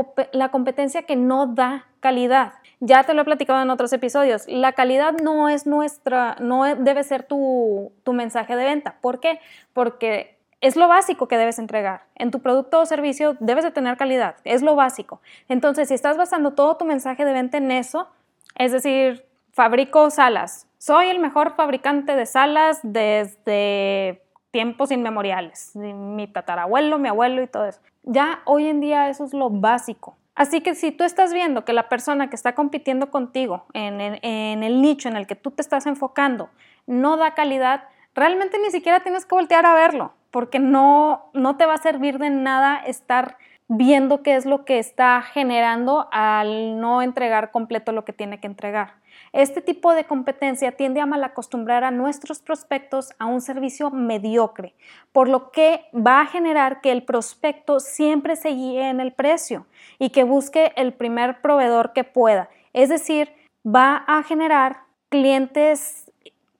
competencia 0.49 1.03
que 1.03 1.17
no 1.17 1.45
da 1.47 1.87
calidad. 1.99 2.53
Ya 2.79 3.03
te 3.03 3.13
lo 3.13 3.23
he 3.23 3.25
platicado 3.25 3.61
en 3.61 3.69
otros 3.69 3.91
episodios. 3.91 4.47
La 4.47 4.71
calidad 4.71 5.15
no 5.21 5.49
es 5.49 5.67
nuestra, 5.67 6.37
no 6.39 6.63
debe 6.63 7.03
ser 7.03 7.23
tu, 7.23 7.91
tu 8.03 8.13
mensaje 8.13 8.55
de 8.55 8.63
venta. 8.63 8.95
¿Por 9.01 9.19
qué? 9.19 9.41
Porque 9.73 10.40
es 10.61 10.75
lo 10.75 10.87
básico 10.87 11.27
que 11.27 11.37
debes 11.37 11.59
entregar. 11.59 12.03
En 12.15 12.31
tu 12.31 12.39
producto 12.39 12.79
o 12.79 12.85
servicio 12.85 13.35
debes 13.39 13.63
de 13.63 13.71
tener 13.71 13.97
calidad, 13.97 14.35
es 14.43 14.61
lo 14.61 14.75
básico. 14.75 15.19
Entonces, 15.49 15.87
si 15.89 15.95
estás 15.95 16.17
basando 16.17 16.51
todo 16.51 16.77
tu 16.77 16.85
mensaje 16.85 17.25
de 17.25 17.33
venta 17.33 17.57
en 17.57 17.71
eso, 17.71 18.07
es 18.55 18.71
decir, 18.71 19.25
fabrico 19.51 20.09
salas, 20.11 20.67
soy 20.77 21.07
el 21.07 21.19
mejor 21.19 21.55
fabricante 21.55 22.15
de 22.15 22.25
salas 22.25 22.79
desde 22.83 24.21
tiempos 24.51 24.91
inmemoriales, 24.91 25.75
mi 25.75 26.27
tatarabuelo, 26.27 26.99
mi 26.99 27.09
abuelo 27.09 27.41
y 27.41 27.47
todo 27.47 27.65
eso. 27.65 27.81
Ya 28.03 28.41
hoy 28.45 28.67
en 28.67 28.81
día 28.81 29.09
eso 29.09 29.25
es 29.25 29.33
lo 29.33 29.49
básico. 29.49 30.15
Así 30.35 30.61
que 30.61 30.75
si 30.75 30.91
tú 30.91 31.03
estás 31.03 31.33
viendo 31.33 31.65
que 31.65 31.73
la 31.73 31.89
persona 31.89 32.29
que 32.29 32.35
está 32.35 32.55
compitiendo 32.55 33.11
contigo 33.11 33.65
en, 33.73 33.99
en 33.99 34.63
el 34.63 34.81
nicho 34.81 35.09
en 35.09 35.17
el 35.17 35.27
que 35.27 35.35
tú 35.35 35.51
te 35.51 35.61
estás 35.61 35.85
enfocando 35.85 36.49
no 36.87 37.17
da 37.17 37.33
calidad, 37.33 37.83
realmente 38.15 38.57
ni 38.59 38.71
siquiera 38.71 39.01
tienes 39.01 39.25
que 39.25 39.35
voltear 39.35 39.65
a 39.65 39.73
verlo 39.73 40.13
porque 40.31 40.59
no, 40.59 41.29
no 41.33 41.57
te 41.57 41.65
va 41.65 41.75
a 41.75 41.81
servir 41.81 42.17
de 42.17 42.29
nada 42.29 42.77
estar 42.77 43.37
viendo 43.67 44.21
qué 44.21 44.35
es 44.35 44.45
lo 44.45 44.65
que 44.65 44.79
está 44.79 45.21
generando 45.21 46.09
al 46.11 46.79
no 46.79 47.01
entregar 47.01 47.51
completo 47.51 47.93
lo 47.93 48.03
que 48.03 48.11
tiene 48.11 48.39
que 48.39 48.47
entregar. 48.47 48.95
Este 49.31 49.61
tipo 49.61 49.93
de 49.93 50.03
competencia 50.03 50.73
tiende 50.73 50.99
a 50.99 51.05
malacostumbrar 51.05 51.85
a 51.85 51.91
nuestros 51.91 52.41
prospectos 52.41 53.11
a 53.17 53.27
un 53.27 53.39
servicio 53.39 53.89
mediocre, 53.89 54.75
por 55.13 55.29
lo 55.29 55.51
que 55.51 55.85
va 55.95 56.19
a 56.19 56.25
generar 56.25 56.81
que 56.81 56.91
el 56.91 57.03
prospecto 57.03 57.79
siempre 57.79 58.35
se 58.35 58.49
guíe 58.49 58.89
en 58.89 58.99
el 58.99 59.13
precio 59.13 59.67
y 59.99 60.09
que 60.09 60.25
busque 60.25 60.73
el 60.75 60.93
primer 60.93 61.41
proveedor 61.41 61.93
que 61.93 62.03
pueda. 62.03 62.49
Es 62.73 62.89
decir, 62.89 63.33
va 63.65 64.03
a 64.05 64.23
generar 64.23 64.81
clientes 65.07 66.11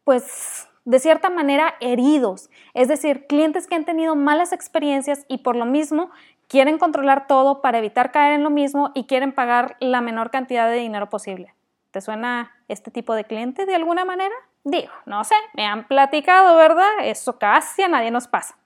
pues 0.05 0.69
de 0.85 0.99
cierta 0.99 1.29
manera 1.29 1.75
heridos, 1.79 2.49
es 2.73 2.87
decir, 2.87 3.27
clientes 3.27 3.67
que 3.67 3.75
han 3.75 3.85
tenido 3.85 4.15
malas 4.15 4.51
experiencias 4.51 5.25
y 5.27 5.39
por 5.39 5.55
lo 5.55 5.65
mismo 5.65 6.09
quieren 6.47 6.77
controlar 6.77 7.27
todo 7.27 7.61
para 7.61 7.77
evitar 7.77 8.11
caer 8.11 8.33
en 8.33 8.43
lo 8.43 8.49
mismo 8.49 8.91
y 8.93 9.05
quieren 9.05 9.31
pagar 9.31 9.77
la 9.79 10.01
menor 10.01 10.31
cantidad 10.31 10.67
de 10.69 10.77
dinero 10.77 11.09
posible. 11.09 11.53
¿Te 11.91 12.01
suena 12.01 12.51
este 12.67 12.89
tipo 12.89 13.13
de 13.15 13.25
cliente 13.25 13.65
de 13.65 13.75
alguna 13.75 14.05
manera? 14.05 14.33
Digo, 14.63 14.91
no 15.05 15.23
sé, 15.23 15.35
me 15.53 15.65
han 15.65 15.87
platicado, 15.87 16.55
¿verdad? 16.55 16.89
Eso 17.03 17.37
casi 17.37 17.83
a 17.83 17.87
nadie 17.87 18.11
nos 18.11 18.27
pasa. 18.27 18.57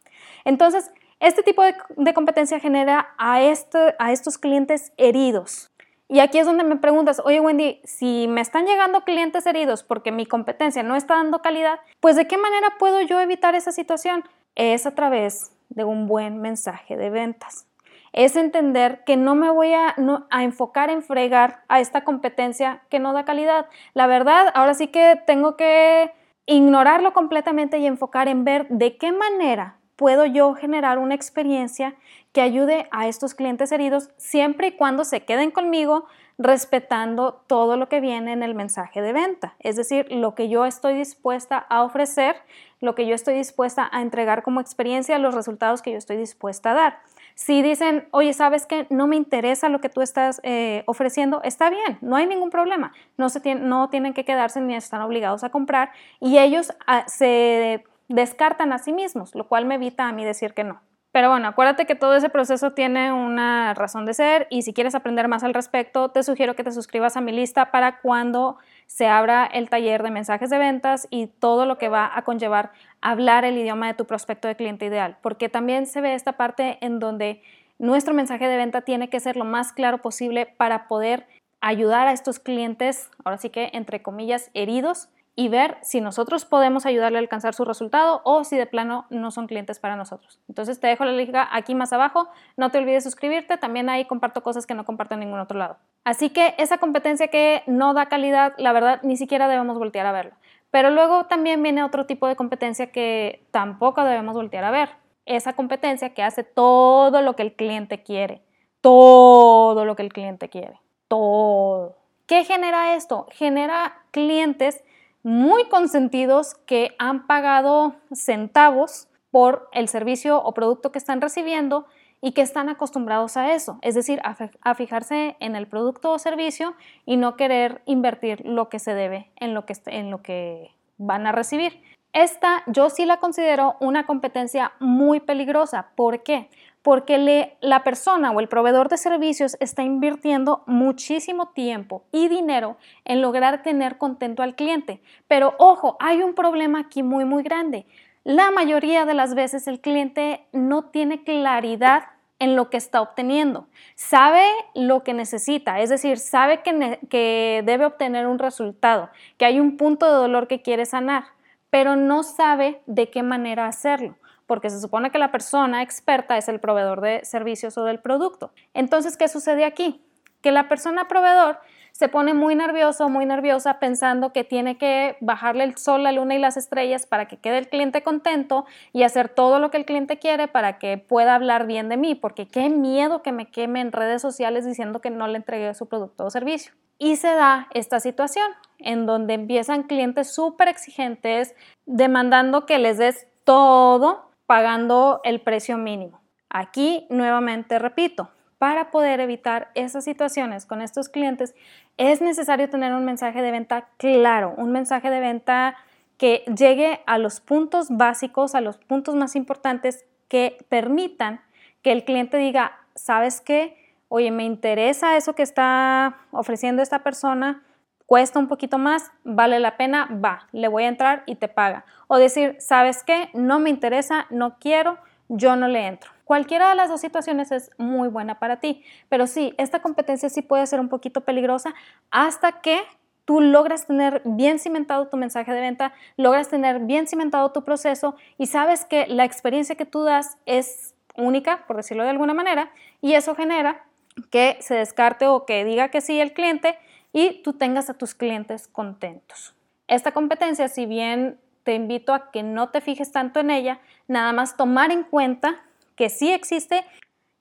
Entonces, 0.46 0.92
este 1.20 1.44
tipo 1.44 1.64
de, 1.64 2.14
competencia 2.14 2.60
genera 2.60 3.16
este, 3.40 3.96
a 4.00 4.12
estos 4.12 4.38
clientes 4.38 4.92
heridos, 4.98 5.72
y 6.08 6.20
aquí 6.20 6.38
es 6.38 6.46
donde 6.46 6.64
me 6.64 6.76
preguntas, 6.76 7.22
oye 7.26 7.40
Wendy, 7.40 7.82
si 7.84 8.28
me 8.28 8.42
están 8.42 8.66
llegando 8.66 9.02
clientes 9.02 9.46
heridos 9.48 9.84
porque 9.84 10.12
mi 10.12 10.26
competencia 10.26 10.84
no 10.84 10.96
está 10.96 11.16
dando 11.16 11.42
calidad, 11.42 11.80
pues 12.00 12.16
de 12.16 12.28
qué 12.28 12.38
manera 12.38 12.76
puedo 12.78 13.02
yo 13.02 13.20
evitar 13.20 13.56
esa 13.56 13.72
situación? 13.72 14.24
Es 14.56 14.86
a 14.86 14.94
través 14.94 15.52
de 15.70 15.84
un 15.84 16.08
buen 16.08 16.42
mensaje 16.42 16.96
de 16.96 17.10
ventas. 17.10 17.68
Es 18.14 18.36
entender 18.36 19.04
que 19.04 19.18
no 19.18 19.36
me 19.36 19.50
voy 19.50 19.74
a, 19.74 19.96
enfocar 20.40 20.90
en 20.90 21.02
fregar 21.02 21.64
a 21.68 21.82
esta 21.82 22.04
competencia 22.04 22.84
que 22.90 23.00
no 23.00 23.12
da 23.12 23.26
calidad. 23.26 23.66
La 23.94 24.08
verdad, 24.08 24.52
ahora 24.54 24.74
sí 24.74 24.88
que 24.88 25.22
tengo 25.26 25.58
que 25.58 26.14
ignorarlo 26.46 27.14
completamente 27.14 27.80
y 27.80 27.88
enfocar 27.88 28.28
en 28.28 28.46
ver 28.46 28.68
de 28.70 28.98
qué 28.98 29.12
manera 29.12 29.80
puedo 29.96 30.25
yo 30.25 30.54
generar 30.54 30.98
una 30.98 31.16
experiencia 31.16 31.96
que 32.34 32.42
ayude 32.42 32.88
a 32.92 33.08
estos 33.08 33.34
clientes 33.34 33.72
heridos 33.72 34.10
siempre 34.18 34.68
y 34.68 34.72
cuando 34.74 35.06
se 35.06 35.24
queden 35.24 35.52
conmigo 35.52 36.06
respetando 36.38 37.42
todo 37.48 37.78
lo 37.78 37.88
que 37.88 38.02
viene 38.02 38.34
en 38.34 38.44
el 38.44 38.56
mensaje 38.56 39.02
de 39.02 39.14
venta, 39.14 39.56
es 39.60 39.78
decir, 39.78 40.12
lo 40.12 40.36
que 40.36 40.50
yo 40.50 40.66
estoy 40.66 40.96
dispuesta 40.96 41.58
a 41.58 41.84
ofrecer, 41.84 42.36
lo 42.82 42.94
que 42.94 43.08
yo 43.08 43.16
estoy 43.16 43.36
dispuesta 43.36 43.88
a 43.90 44.02
entregar 44.02 44.44
como 44.44 44.60
experiencia, 44.60 45.18
los 45.18 45.34
resultados 45.34 45.82
que 45.82 45.92
yo 45.92 45.98
estoy 45.98 46.18
dispuesta 46.18 46.72
a 46.72 46.74
dar. 46.74 47.00
Si 47.36 47.62
dicen, 47.62 48.08
oye, 48.12 48.34
¿sabes 48.34 48.66
qué? 48.66 48.86
No 48.90 49.08
me 49.08 49.16
interesa 49.16 49.70
lo 49.70 49.80
que 49.80 49.90
tú 49.90 50.02
estás 50.02 50.42
eh, 50.44 50.84
ofreciendo, 50.88 51.42
está 51.44 51.70
bien, 51.70 51.98
no 52.02 52.18
hay 52.18 52.28
ningún 52.28 52.50
problema. 52.50 52.94
No, 53.18 53.30
se 53.30 53.56
no 53.56 53.90
tienen 53.90 54.14
que 54.14 54.25
quedarse 54.25 54.60
ni 54.60 54.75
están 54.75 55.02
obligados 55.02 55.44
a 55.46 55.50
comprar 55.50 55.92
y 56.20 56.38
ellos 56.38 56.74
ah, 56.86 57.06
se 57.08 57.86
descartan 58.08 58.74
a 58.74 58.78
sí 58.78 58.94
mismos, 58.94 59.36
lo 59.36 59.48
cual 59.48 59.66
me 59.66 59.76
evita 59.76 60.08
a 60.08 60.12
mí 60.12 60.26
decir 60.26 60.54
que 60.54 60.64
no. 60.64 60.82
Pero 61.16 61.30
bueno, 61.30 61.48
acuérdate 61.48 61.86
que 61.86 61.96
todo 61.96 62.14
ese 62.16 62.28
proceso 62.28 62.72
tiene 62.72 63.14
una 63.14 63.74
razón 63.74 64.06
de 64.06 64.14
ser 64.14 64.48
y 64.50 64.64
si 64.64 64.74
quieres 64.74 64.96
aprender 64.96 65.30
más 65.30 65.46
al 65.46 65.54
respecto, 65.54 66.10
te 66.10 66.24
sugiero 66.24 66.58
que 66.58 66.64
te 66.66 66.74
suscribas 66.74 67.16
a 67.16 67.22
mi 67.22 67.32
lista 67.32 67.72
para 67.72 68.02
cuando 68.02 68.58
se 68.86 69.08
abra 69.08 69.46
el 69.46 69.70
taller 69.70 70.04
de 70.04 70.12
mensajes 70.12 70.50
de 70.50 70.58
ventas 70.58 71.08
y 71.10 71.28
todo 71.28 71.66
lo 71.66 71.78
que 71.78 71.88
va 71.88 72.12
a 72.14 72.24
conllevar 72.24 72.74
hablar 73.00 73.46
el 73.46 73.58
idioma 73.58 73.88
de 73.88 73.94
tu 73.94 74.04
prospecto 74.04 74.50
de 74.50 74.58
cliente 74.58 74.88
ideal, 74.88 75.16
porque 75.22 75.48
también 75.48 75.86
se 75.86 76.02
ve 76.02 76.16
esta 76.16 76.34
parte 76.34 76.80
en 76.82 77.00
donde 77.00 77.42
nuestro 77.80 78.14
mensaje 78.14 78.50
de 78.50 78.58
venta 78.58 78.82
tiene 78.82 79.10
que 79.10 79.22
ser 79.22 79.38
lo 79.38 79.46
más 79.46 79.72
claro 79.72 80.00
posible 80.00 80.48
para 80.58 80.90
poder 80.90 81.28
ayudar 81.62 82.08
a 82.08 82.12
estos 82.12 82.40
clientes, 82.40 83.10
ahora 83.24 83.38
sí 83.38 83.50
que 83.50 83.70
entre 83.72 84.02
comillas, 84.02 84.52
heridos 84.54 85.08
y 85.38 85.50
ver 85.50 85.77
si 85.82 86.00
nosotros 86.00 86.46
podemos 86.46 86.86
ayudarle 86.86 87.18
a 87.18 87.22
alcanzar 87.22 87.54
su 87.54 87.65
resultado 87.65 88.22
o 88.24 88.46
si 88.46 88.56
de 88.58 88.65
plano 88.65 89.06
no 89.10 89.32
son 89.32 89.48
clientes 89.48 89.80
para 89.80 89.98
nosotros. 89.98 90.39
Entonces 90.48 90.80
te 90.80 90.88
dejo 90.88 91.04
la 91.04 91.12
liga 91.12 91.50
aquí 91.51 91.75
más 91.75 91.92
abajo. 91.92 92.30
No 92.56 92.72
te 92.72 92.77
olvides 92.77 93.04
suscribirte. 93.04 93.58
También 93.58 93.89
ahí 93.89 94.06
comparto 94.06 94.44
cosas 94.44 94.65
que 94.65 94.75
no 94.75 94.86
comparto 94.86 95.15
en 95.15 95.20
ningún 95.22 95.39
otro 95.39 95.60
lado. 95.60 95.77
Así 96.06 96.30
que 96.30 96.56
esa 96.58 96.77
competencia 96.77 97.27
que 97.27 97.63
no 97.68 97.94
da 97.94 98.06
calidad, 98.06 98.54
la 98.58 98.72
verdad, 98.72 99.01
ni 99.04 99.18
siquiera 99.18 99.50
debemos 99.50 99.77
voltear 99.77 100.06
a 100.06 100.13
verlo. 100.13 100.36
Pero 100.72 100.89
luego 100.89 101.25
también 101.25 101.62
viene 101.62 101.84
otro 101.84 102.06
tipo 102.06 102.27
de 102.27 102.38
competencia 102.38 102.92
que 102.92 103.46
tampoco 103.51 104.04
debemos 104.06 104.36
voltear 104.36 104.63
a 104.63 104.72
ver. 104.72 104.89
Esa 105.25 105.54
competencia 105.54 106.13
que 106.13 106.24
hace 106.24 106.44
todo 106.44 107.22
lo 107.22 107.36
que 107.36 107.44
el 107.44 107.54
cliente 107.54 108.04
quiere. 108.04 108.42
Todo 108.80 109.84
lo 109.84 109.98
que 109.98 110.04
el 110.04 110.13
cliente 110.13 110.48
quiere. 110.48 110.80
Todo. 111.10 111.98
¿Qué 112.25 112.46
genera 112.46 112.96
esto? 112.96 113.27
Genera 113.32 113.98
clientes 114.12 114.84
muy 115.25 115.65
consentidos 115.70 116.53
que 116.67 116.96
han 117.00 117.25
pagado 117.25 117.96
centavos 118.13 119.08
por 119.32 119.67
el 119.74 119.88
servicio 119.88 120.38
o 120.38 120.53
producto 120.53 120.91
que 120.91 121.00
están 121.00 121.20
recibiendo 121.20 121.88
y 122.22 122.34
que 122.34 122.44
están 122.44 122.70
acostumbrados 122.70 123.36
a 123.36 123.55
eso, 123.55 123.79
es 123.82 123.96
decir, 123.96 124.22
a, 124.24 124.75
fijarse 124.75 125.36
en 125.39 125.55
el 125.55 125.67
producto 125.67 126.12
o 126.12 126.20
servicio 126.20 126.75
y 127.08 127.17
no 127.17 127.38
querer 127.38 127.82
invertir 127.86 128.46
lo 128.46 128.70
que 128.70 128.77
se 128.77 128.94
debe 128.94 129.32
en 129.38 129.55
lo 129.55 129.65
que, 129.65 129.74
en 129.88 130.12
lo 130.12 130.22
que 130.22 130.75
van 130.98 131.25
a 131.25 131.32
recibir. 131.32 131.82
Esta 132.13 132.62
yo 132.67 132.91
sí 132.91 133.05
la 133.05 133.17
considero 133.17 133.77
una 133.79 134.05
competencia 134.05 134.74
muy 134.79 135.20
peligrosa. 135.20 135.88
¿Por 135.96 136.22
qué? 136.22 136.50
Porque 136.86 137.58
la 137.62 137.84
persona 137.84 138.30
o 138.30 138.39
el 138.39 138.48
proveedor 138.48 138.89
de 138.89 138.98
servicios 138.98 139.58
está 139.60 139.82
invirtiendo 139.82 140.62
muchísimo 140.68 141.48
tiempo 141.48 142.04
y 142.12 142.27
dinero 142.27 142.77
en 143.06 143.24
lograr 143.24 143.63
tener 143.63 143.98
contento 143.98 144.44
al 144.44 144.54
cliente. 144.54 145.01
Pero 145.27 145.56
ojo, 145.58 145.98
hay 146.00 146.22
un 146.22 146.36
problema 146.36 146.82
aquí 146.82 147.01
muy, 147.01 147.25
muy 147.25 147.42
grande. 147.42 147.88
La 148.24 148.51
mayoría 148.51 149.06
de 149.06 149.15
las 149.15 149.34
veces 149.34 149.68
el 149.68 149.82
cliente 149.82 150.46
no 150.51 150.84
tiene 150.84 151.24
claridad 151.24 152.04
en 152.38 152.56
lo 152.56 152.70
que 152.70 152.77
está 152.77 153.01
obteniendo. 153.01 153.68
Sabe 153.96 154.46
lo 154.75 155.04
que 155.04 155.15
necesita, 155.15 155.80
es 155.80 155.89
decir, 155.89 156.20
sabe 156.20 156.62
que, 156.62 157.63
debe 157.65 157.86
obtener 157.88 158.27
un 158.27 158.38
resultado, 158.38 159.10
que 159.39 159.46
hay 159.46 159.60
un 159.60 159.77
punto 159.77 160.06
de 160.06 160.18
dolor 160.18 160.48
que 160.48 160.62
quiere 160.62 160.86
sanar, 160.86 161.24
pero 161.72 161.96
no 161.96 162.22
sabe 162.22 162.84
de 162.86 163.10
qué 163.10 163.24
manera 163.24 163.65
hacerlo 163.65 164.18
porque 164.46 164.70
se 164.70 164.80
supone 164.80 165.12
que 165.12 165.20
la 165.20 165.32
persona 165.32 165.82
experta 165.82 166.38
es 166.38 166.48
el 166.48 166.60
proveedor 166.60 167.02
de 167.02 167.24
servicios 167.24 167.78
o 167.78 167.84
del 167.84 168.00
producto. 168.00 168.52
Entonces, 168.74 169.18
¿qué 169.18 169.28
sucede 169.28 169.66
aquí? 169.66 170.02
Que 170.42 170.52
la 170.52 170.68
persona 170.68 171.08
proveedor 171.08 171.60
se 171.96 172.10
pone 172.10 172.34
muy 172.34 172.56
nervioso, 172.56 173.08
muy 173.08 173.25
nerviosa 173.25 173.80
pensando 173.80 174.34
que 174.34 174.44
tiene 174.44 174.78
que 174.78 175.16
bajarle 175.22 175.64
el 175.64 175.78
sol, 175.78 176.04
la 176.04 176.12
luna 176.12 176.36
y 176.36 176.40
las 176.40 176.58
estrellas 176.58 177.06
para 177.06 177.25
que 177.25 177.38
quede 177.38 177.58
el 177.58 177.70
cliente 177.70 178.04
contento 178.04 178.66
y 178.92 179.04
hacer 179.04 179.30
todo 179.30 179.60
lo 179.60 179.72
que 179.72 179.78
el 179.78 179.86
cliente 179.86 180.20
quiere 180.20 180.50
para 180.50 180.78
que 180.78 180.98
pueda 180.98 181.36
hablar 181.36 181.68
bien 181.68 181.88
de 181.88 181.96
mí, 181.96 182.14
porque 182.14 182.50
qué 182.50 182.68
miedo 182.70 183.22
que 183.22 183.32
me 183.32 183.50
queme 183.50 183.80
en 183.80 183.94
redes 183.94 184.22
sociales 184.22 184.66
diciendo 184.66 185.00
que 185.00 185.10
no 185.10 185.25
le 185.28 185.38
entregué 185.38 185.74
su 185.74 185.88
producto 185.88 186.25
o 186.25 186.30
servicio. 186.30 186.74
Y 186.98 187.16
se 187.16 187.30
da 187.30 187.70
esta 187.74 188.02
situación 188.02 188.48
en 188.80 189.06
donde 189.06 189.34
empiezan 189.34 189.84
clientes 189.84 190.34
súper 190.36 190.68
exigentes 190.68 191.56
demandando 191.86 192.66
que 192.66 192.78
les 192.78 192.98
des 192.98 193.25
todo 193.46 194.25
pagando 194.46 195.22
el 195.24 195.42
precio 195.42 195.78
mínimo. 195.78 196.22
Aquí 196.50 197.08
nuevamente 197.10 197.80
repito, 197.80 198.30
para 198.58 198.92
poder 198.92 199.20
evitar 199.20 199.70
esas 199.75 200.04
situaciones 200.04 200.66
con 200.66 200.82
estos 200.82 201.10
clientes 201.10 201.54
es 201.98 202.22
necesario 202.22 202.70
tener 202.70 202.94
un 202.94 203.06
mensaje 203.06 203.42
de 203.42 203.52
venta 203.52 203.90
claro, 203.98 204.54
un 204.58 204.72
mensaje 204.72 205.10
de 205.10 205.20
venta 205.20 205.75
que 206.18 206.44
llegue 206.58 207.02
a 207.06 207.18
los 207.18 207.42
puntos 207.42 207.88
básicos, 207.90 208.56
a 208.56 208.62
los 208.62 208.78
puntos 208.78 209.16
más 209.16 209.36
importantes 209.36 210.06
que 210.28 210.58
permitan 210.70 211.42
que 211.82 211.92
el 211.92 212.06
cliente 212.06 212.38
diga, 212.38 212.80
¿sabes 212.96 213.42
qué? 213.42 213.78
Oye, 214.08 214.32
me 214.32 214.44
interesa 214.44 215.18
eso 215.18 215.36
que 215.36 215.44
está 215.44 216.18
ofreciendo 216.32 216.82
esta 216.82 217.04
persona, 217.04 217.64
cuesta 218.06 218.40
un 218.40 218.48
poquito 218.48 218.78
más, 218.78 219.12
vale 219.24 219.60
la 219.60 219.77
pena, 219.77 220.10
va, 220.24 220.48
le 220.51 220.68
voy 220.68 220.84
a 220.84 220.90
entrar 220.90 221.24
y 221.25 221.36
te 221.36 221.48
paga. 221.48 221.86
O 222.08 222.18
decir, 222.18 222.56
¿sabes 222.60 223.03
qué? 223.03 223.29
No 223.34 223.60
me 223.60 223.70
interesa, 223.70 224.27
no 224.29 224.58
quiero, 224.60 224.98
yo 225.27 225.56
no 225.56 225.68
le 225.68 225.88
entro. 225.88 226.12
Cualquiera 226.24 226.70
de 226.70 226.75
las 226.75 226.90
dos 226.90 227.01
situaciones 227.01 227.51
es 227.51 227.72
muy 227.77 228.08
buena 228.10 228.40
para 228.40 228.60
ti, 228.60 228.84
pero 229.10 229.27
sí, 229.27 229.53
esta 229.58 229.82
competencia 229.82 230.29
sí 230.29 230.42
puede 230.42 230.66
ser 230.68 230.79
un 230.79 230.90
poquito 230.90 231.22
peligrosa 231.22 231.74
hasta 232.12 232.62
que 232.62 232.82
tú 233.25 233.42
logras 233.42 233.88
tener 233.88 234.22
bien 234.24 234.60
cimentado 234.60 235.08
tu 235.08 235.18
mensaje 235.18 235.51
de 235.51 235.62
venta, 235.62 235.94
logras 236.16 236.50
tener 236.50 236.79
bien 236.79 237.08
cimentado 237.08 237.51
tu 237.51 237.64
proceso 237.64 238.16
y 238.38 238.48
sabes 238.48 238.86
que 238.86 239.08
la 239.08 239.24
experiencia 239.24 239.75
que 239.75 239.86
tú 239.86 240.03
das 240.03 240.38
es 240.46 240.96
única, 241.16 241.66
por 241.68 241.77
decirlo 241.77 242.03
de 242.03 242.10
alguna 242.10 242.34
manera, 242.34 242.72
y 243.01 243.14
eso 243.14 243.36
genera 243.36 243.84
que 244.29 244.58
se 244.62 244.75
descarte 244.75 245.27
o 245.27 245.46
que 245.46 245.66
diga 245.66 245.90
que 245.90 246.01
sí 246.01 246.20
el 246.20 246.34
cliente 246.34 246.77
y 247.16 247.42
tú 247.44 247.54
tengas 247.54 247.90
a 247.90 247.94
tus 247.94 248.14
clientes 248.14 248.68
contentos. 248.68 249.56
Esta 249.88 250.12
competencia, 250.12 250.68
si 250.68 250.86
bien 250.86 251.40
te 251.64 251.74
invito 251.74 252.14
a 252.14 252.30
que 252.30 252.44
no 252.44 252.72
te 252.72 252.82
fijes 252.82 253.14
tanto 253.14 253.40
en 253.40 253.51
ella, 253.51 253.80
nada 254.10 254.34
más 254.34 254.58
tomar 254.58 254.92
en 254.92 255.04
cuenta 255.04 255.64
que 255.96 256.10
sí 256.10 256.34
existe 256.34 256.84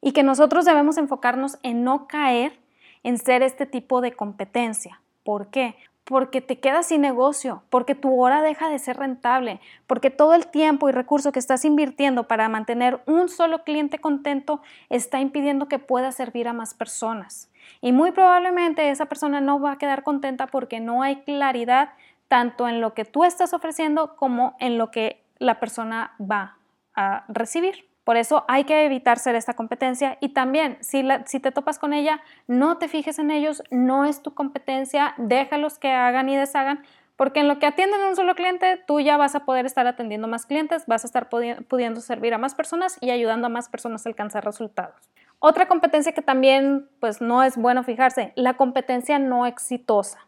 y 0.01 0.13
que 0.13 0.23
nosotros 0.23 0.65
debemos 0.65 0.97
enfocarnos 0.97 1.59
en 1.65 1.83
no 1.83 2.07
caer 2.07 2.57
en 3.03 3.19
ser 3.19 3.43
este 3.43 3.67
tipo 3.67 4.01
de 4.01 4.13
competencia. 4.13 5.01
¿Por 5.25 5.49
qué? 5.49 5.75
Porque 6.05 6.41
te 6.41 6.61
quedas 6.61 6.89
sin 6.89 7.01
negocio, 7.01 7.63
porque 7.71 7.95
tu 7.95 8.21
hora 8.21 8.43
deja 8.43 8.69
de 8.69 8.79
ser 8.79 8.99
rentable, 8.99 9.61
porque 9.87 10.11
todo 10.11 10.35
el 10.35 10.47
tiempo 10.47 10.89
y 10.89 10.93
recurso 10.93 11.33
que 11.33 11.39
estás 11.39 11.65
invirtiendo 11.65 12.29
para 12.29 12.49
mantener 12.49 13.01
un 13.07 13.29
solo 13.29 13.65
cliente 13.65 13.99
contento 13.99 14.61
está 14.91 15.21
impidiendo 15.21 15.67
que 15.67 15.79
puedas 15.79 16.15
servir 16.15 16.47
a 16.47 16.53
más 16.53 16.75
personas. 16.75 17.51
Y 17.81 17.93
muy 17.93 18.13
probablemente 18.13 18.91
esa 18.91 19.07
persona 19.07 19.41
no 19.41 19.61
va 19.61 19.73
a 19.73 19.79
quedar 19.79 20.03
contenta 20.03 20.47
porque 20.47 20.81
no 20.81 21.03
hay 21.03 21.23
claridad 21.23 21.91
tanto 22.29 22.69
en 22.69 22.81
lo 22.81 22.95
que 22.95 23.05
tú 23.05 23.25
estás 23.25 23.55
ofreciendo 23.55 24.17
como 24.17 24.57
en 24.61 24.77
lo 24.77 24.91
que 24.91 25.23
la 25.39 25.61
persona 25.61 26.15
va 26.21 26.59
a 26.95 27.25
recibir. 27.29 27.94
Por 28.05 28.19
eso 28.19 28.45
hay 28.49 28.65
que 28.65 28.85
evitar 28.85 29.19
ser 29.19 29.35
esta 29.35 29.55
competencia 29.55 30.19
y 30.21 30.29
también 30.29 30.77
si, 30.81 31.03
te 31.41 31.51
topas 31.51 31.79
con 31.79 31.95
ella, 31.95 32.21
no 32.47 32.77
te 32.77 32.89
fijes 32.89 33.19
en 33.19 33.31
ellos, 33.31 33.63
no 33.71 34.05
es 34.05 34.23
tu 34.23 34.35
competencia, 34.35 35.15
déjalos 35.17 35.79
que 35.79 35.91
hagan 35.91 36.29
y 36.29 36.37
deshagan, 36.37 36.85
porque 37.17 37.41
en 37.41 37.49
lo 37.49 37.59
que 37.59 37.67
atienden 37.67 38.03
a 38.03 38.09
un 38.09 38.17
solo 38.17 38.35
cliente, 38.35 38.77
tú 38.87 39.01
ya 39.01 39.17
vas 39.17 39.35
a 39.35 39.47
poder 39.47 39.65
estar 39.65 39.87
atendiendo 39.87 40.29
más 40.29 40.45
clientes, 40.45 40.85
vas 40.87 41.05
a 41.05 41.07
estar 41.07 41.31
pudiendo 41.31 42.01
servir 42.03 42.35
a 42.35 42.39
más 42.39 42.55
personas 42.55 42.99
y 43.01 43.11
ayudando 43.11 43.47
a 43.47 43.51
más 43.51 43.71
personas 43.71 44.05
a 44.05 44.09
alcanzar 44.11 44.45
resultados. 44.45 45.09
Otra 45.39 45.67
competencia 45.67 46.13
que 46.13 46.23
también 46.23 46.89
pues 47.01 47.23
no 47.23 47.43
es 47.43 47.57
bueno 47.57 47.85
fijarse, 47.85 48.33
la 48.35 48.55
competencia 48.55 49.19
no 49.19 49.47
exitosa. 49.47 50.19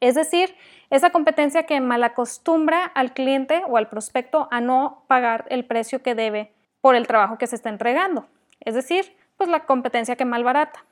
Es 0.00 0.14
decir, 0.14 0.54
esa 0.90 1.10
competencia 1.10 1.64
que 1.64 1.80
malacostumbra 1.80 2.84
al 2.84 3.12
cliente 3.12 3.62
o 3.66 3.76
al 3.76 3.88
prospecto 3.88 4.48
a 4.50 4.60
no 4.60 5.02
pagar 5.06 5.46
el 5.48 5.64
precio 5.64 6.02
que 6.02 6.14
debe 6.14 6.55
por 6.86 6.94
el 6.94 7.08
trabajo 7.08 7.36
que 7.36 7.48
se 7.48 7.56
está 7.56 7.68
entregando. 7.68 8.28
Es 8.60 8.76
decir, 8.76 9.16
pues 9.36 9.50
la 9.50 9.66
competencia 9.66 10.14
que 10.14 10.24
malbarata. 10.24 10.84